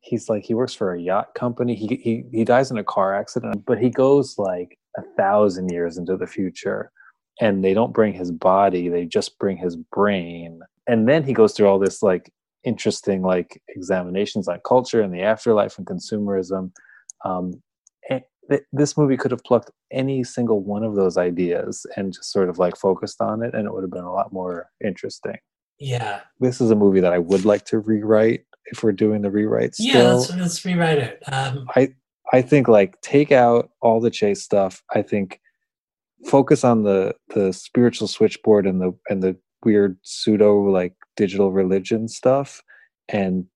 he's 0.00 0.28
like 0.28 0.44
he 0.44 0.54
works 0.54 0.74
for 0.74 0.94
a 0.94 1.00
yacht 1.00 1.34
company. 1.34 1.74
He 1.74 1.86
he 1.96 2.24
he 2.30 2.44
dies 2.44 2.70
in 2.70 2.78
a 2.78 2.84
car 2.84 3.14
accident, 3.14 3.64
but 3.66 3.78
he 3.78 3.90
goes 3.90 4.36
like 4.38 4.78
a 4.96 5.02
thousand 5.16 5.70
years 5.70 5.98
into 5.98 6.16
the 6.16 6.26
future. 6.26 6.90
And 7.42 7.64
they 7.64 7.72
don't 7.72 7.94
bring 7.94 8.12
his 8.12 8.30
body, 8.30 8.90
they 8.90 9.06
just 9.06 9.38
bring 9.38 9.56
his 9.56 9.74
brain. 9.74 10.60
And 10.86 11.08
then 11.08 11.24
he 11.24 11.32
goes 11.32 11.54
through 11.54 11.68
all 11.68 11.78
this 11.78 12.02
like 12.02 12.30
interesting 12.64 13.22
like 13.22 13.62
examinations 13.68 14.48
on 14.48 14.60
culture 14.66 15.00
and 15.00 15.12
the 15.14 15.22
afterlife 15.22 15.78
and 15.78 15.86
consumerism. 15.86 16.72
Um, 17.24 17.62
th- 18.50 18.62
this 18.72 18.96
movie 18.96 19.16
could 19.16 19.30
have 19.30 19.44
plucked 19.44 19.70
any 19.90 20.24
single 20.24 20.62
one 20.62 20.82
of 20.82 20.96
those 20.96 21.16
ideas 21.16 21.86
and 21.96 22.12
just 22.12 22.32
sort 22.32 22.48
of 22.48 22.58
like 22.58 22.76
focused 22.76 23.20
on 23.20 23.42
it, 23.42 23.54
and 23.54 23.66
it 23.66 23.72
would 23.72 23.84
have 23.84 23.90
been 23.90 24.04
a 24.04 24.12
lot 24.12 24.32
more 24.32 24.68
interesting. 24.84 25.36
Yeah. 25.78 26.20
This 26.40 26.60
is 26.60 26.70
a 26.70 26.76
movie 26.76 27.00
that 27.00 27.12
I 27.12 27.18
would 27.18 27.44
like 27.44 27.64
to 27.66 27.78
rewrite 27.78 28.44
if 28.66 28.82
we're 28.82 28.92
doing 28.92 29.22
the 29.22 29.30
rewrite. 29.30 29.74
Still. 29.74 29.86
Yeah, 29.86 30.12
let's, 30.12 30.36
let's 30.36 30.64
rewrite 30.64 30.98
it. 30.98 31.22
Um, 31.32 31.66
I 31.74 31.94
I 32.32 32.42
think 32.42 32.68
like 32.68 33.00
take 33.00 33.32
out 33.32 33.70
all 33.80 34.00
the 34.00 34.10
chase 34.10 34.42
stuff. 34.42 34.82
I 34.94 35.02
think 35.02 35.40
focus 36.26 36.64
on 36.64 36.82
the 36.82 37.14
the 37.34 37.52
spiritual 37.52 38.08
switchboard 38.08 38.66
and 38.66 38.80
the 38.80 38.92
and 39.08 39.22
the 39.22 39.36
weird 39.64 39.96
pseudo 40.02 40.56
like 40.62 40.94
digital 41.16 41.52
religion 41.52 42.08
stuff 42.08 42.62
and 43.08 43.46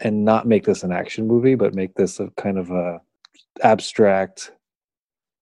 and 0.00 0.24
not 0.24 0.46
make 0.46 0.64
this 0.64 0.82
an 0.82 0.92
action 0.92 1.26
movie 1.26 1.54
but 1.54 1.74
make 1.74 1.94
this 1.94 2.20
a 2.20 2.28
kind 2.36 2.58
of 2.58 2.70
a 2.70 3.00
abstract 3.62 4.52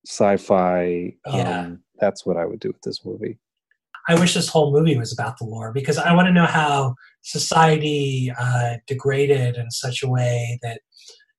sci-fi 0.07 1.12
Yeah. 1.27 1.61
um 1.61 1.81
that's 1.99 2.25
what 2.25 2.37
i 2.37 2.45
would 2.45 2.61
do 2.61 2.69
with 2.69 2.83
this 2.83 3.05
movie 3.05 3.39
I 4.09 4.15
wish 4.15 4.35
this 4.35 4.49
whole 4.49 4.73
movie 4.73 4.97
was 4.97 5.12
about 5.12 5.37
the 5.39 5.45
lore 5.45 5.73
because 5.73 5.99
I 5.99 6.15
want 6.15 6.29
to 6.29 6.33
know 6.33 6.47
how 6.47 6.95
society 7.23 8.33
uh, 8.39 8.75
degraded 8.87 9.57
in 9.57 9.69
such 9.73 10.03
a 10.03 10.09
way 10.09 10.61
that 10.62 10.81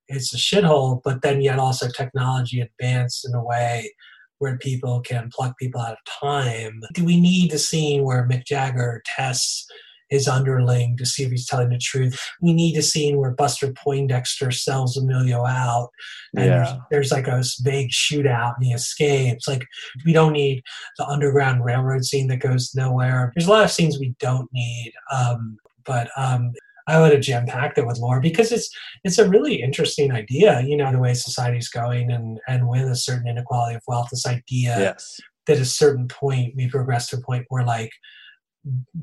it's 0.10 0.34
a 0.34 0.38
shithole, 0.38 1.02
but 1.04 1.21
then 1.21 1.41
yet 1.41 1.60
also 1.60 1.88
technology 1.88 2.60
advanced 2.60 3.26
in 3.26 3.34
a 3.34 3.43
way 3.43 3.93
where 4.39 4.58
people 4.58 5.02
can 5.02 5.30
pluck 5.34 5.58
people 5.58 5.82
out 5.82 5.93
of 5.93 5.97
time. 6.21 6.82
Do 6.93 7.04
we 7.06 7.19
need 7.19 7.52
the 7.52 7.60
scene 7.60 8.04
where 8.04 8.28
Mick 8.28 8.45
Jagger 8.45 9.02
tests 9.06 9.65
his 10.10 10.26
underling 10.26 10.95
to 10.95 11.06
see 11.06 11.23
if 11.23 11.32
he's 11.32 11.47
telling 11.47 11.69
the 11.69 11.78
truth? 11.78 12.17
We 12.41 12.54
need 12.54 12.78
a 12.78 12.82
scene 12.82 13.17
where 13.17 13.32
Buster 13.32 13.73
Poindexter 13.73 14.52
sells 14.52 14.95
Emilio 14.95 15.45
out 15.45 15.89
and 16.36 16.50
there's, 16.50 16.69
Yeah. 16.69 16.78
there's 16.91 17.12
like 17.12 17.28
a 17.28 17.43
big 17.63 17.89
shootout 17.89 18.56
and 18.56 18.65
he 18.65 18.73
escapes. 18.73 19.47
Like, 19.47 19.65
we 20.06 20.13
don't 20.13 20.34
need 20.34 20.63
the 20.97 21.06
Underground 21.06 21.65
Railroad 21.65 22.06
scene 22.06 22.28
that 22.28 22.38
goes 22.38 22.73
nowhere. 22.73 23.34
There's 23.36 23.47
a 23.47 23.52
lot 23.52 23.65
of 23.65 23.71
scenes 23.71 24.00
we 24.00 24.15
don't 24.19 24.47
need, 24.54 24.93
um, 25.13 25.58
but 25.86 26.10
um, 26.15 26.54
I 26.88 27.02
would 27.02 27.12
have 27.12 27.21
jam 27.21 27.45
packed 27.45 27.78
it 27.78 27.86
with 27.86 28.00
lore 28.00 28.21
because 28.21 28.52
it's 28.52 28.69
it's 29.04 29.17
a 29.17 29.30
really 29.30 29.62
interesting 29.62 30.12
idea. 30.12 30.62
You 30.62 30.78
know, 30.78 30.91
the 30.91 31.00
way 31.00 31.13
society's 31.13 31.69
going 31.69 32.12
and 32.12 32.39
and 32.47 32.67
with 32.67 32.88
a 32.88 32.95
certain 32.95 33.28
inequality 33.28 33.76
of 33.76 33.84
wealth, 33.88 34.10
this 34.12 34.26
idea 34.26 34.76
yes 34.80 35.19
that 35.47 35.56
at 35.56 35.62
a 35.62 35.65
certain 35.65 36.08
point 36.08 36.54
we 36.56 36.69
progress 36.69 37.08
to 37.10 37.17
a 37.17 37.21
point 37.21 37.45
where 37.50 37.65
like 37.65 37.91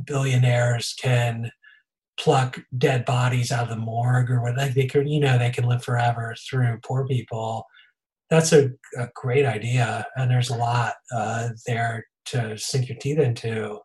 billionaires 0.04 0.94
can 1.00 1.50
pluck 2.20 2.60
dead 2.78 3.04
bodies 3.04 3.50
out 3.50 3.64
of 3.64 3.70
the 3.70 3.76
morgue 3.76 4.30
or 4.30 4.40
what 4.40 4.56
like 4.56 4.74
they 4.74 4.86
could 4.86 5.08
you 5.08 5.18
know 5.18 5.36
they 5.36 5.50
can 5.50 5.64
live 5.64 5.82
forever 5.82 6.34
through 6.48 6.78
poor 6.84 7.06
people 7.06 7.66
That's 8.30 8.52
a, 8.52 8.70
a 8.96 9.08
great 9.14 9.44
idea, 9.44 10.06
and 10.16 10.30
there's 10.30 10.50
a 10.50 10.56
lot 10.56 10.94
uh, 11.14 11.50
there 11.66 12.06
to 12.26 12.56
sink 12.56 12.88
your 12.88 12.98
teeth 12.98 13.18
into. 13.18 13.80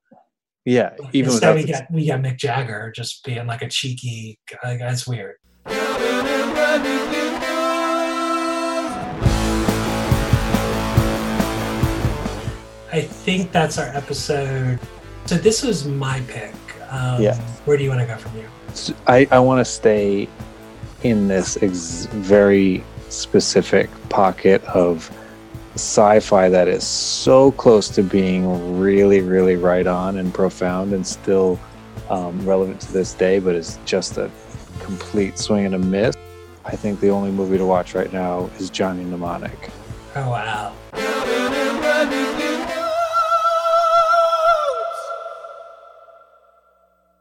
Yeah, 0.69 0.91
even 1.13 1.31
Instead, 1.31 1.55
we 1.55 1.63
get 1.63 1.91
we 1.91 2.05
get 2.05 2.21
Mick 2.21 2.37
Jagger 2.37 2.91
just 2.95 3.23
being 3.25 3.47
like 3.47 3.63
a 3.63 3.69
cheeky. 3.69 4.37
Uh, 4.63 4.77
that's 4.77 5.07
weird. 5.07 5.37
I 12.91 13.01
think 13.01 13.51
that's 13.51 13.79
our 13.79 13.87
episode. 13.97 14.77
So 15.25 15.37
this 15.37 15.63
was 15.63 15.85
my 15.85 16.21
pick. 16.27 16.53
Um, 16.91 17.23
Yeah. 17.23 17.35
Where 17.65 17.75
do 17.75 17.83
you 17.83 17.89
want 17.89 18.01
to 18.01 18.07
go 18.07 18.17
from 18.17 18.33
here? 18.33 18.49
I 19.07 19.27
I 19.31 19.39
want 19.39 19.65
to 19.65 19.65
stay 19.65 20.29
in 21.01 21.27
this 21.27 21.57
ex- 21.63 22.05
very 22.11 22.83
specific 23.09 23.89
pocket 24.09 24.63
of 24.65 25.09
sci-fi 25.79 26.49
that 26.49 26.67
is 26.67 26.85
so 26.85 27.51
close 27.53 27.89
to 27.89 28.03
being 28.03 28.79
really, 28.79 29.21
really 29.21 29.55
right 29.55 29.87
on 29.87 30.17
and 30.17 30.33
profound, 30.33 30.93
and 30.93 31.05
still 31.05 31.59
um, 32.09 32.45
relevant 32.45 32.81
to 32.81 32.93
this 32.93 33.13
day, 33.13 33.39
but 33.39 33.55
is 33.55 33.79
just 33.85 34.17
a 34.17 34.29
complete 34.79 35.37
swing 35.37 35.65
and 35.65 35.75
a 35.75 35.79
miss. 35.79 36.15
I 36.65 36.75
think 36.75 36.99
the 36.99 37.09
only 37.09 37.31
movie 37.31 37.57
to 37.57 37.65
watch 37.65 37.95
right 37.95 38.11
now 38.11 38.49
is 38.59 38.69
Johnny 38.69 39.03
Mnemonic. 39.03 39.71
Oh 40.15 40.29
wow. 40.29 40.73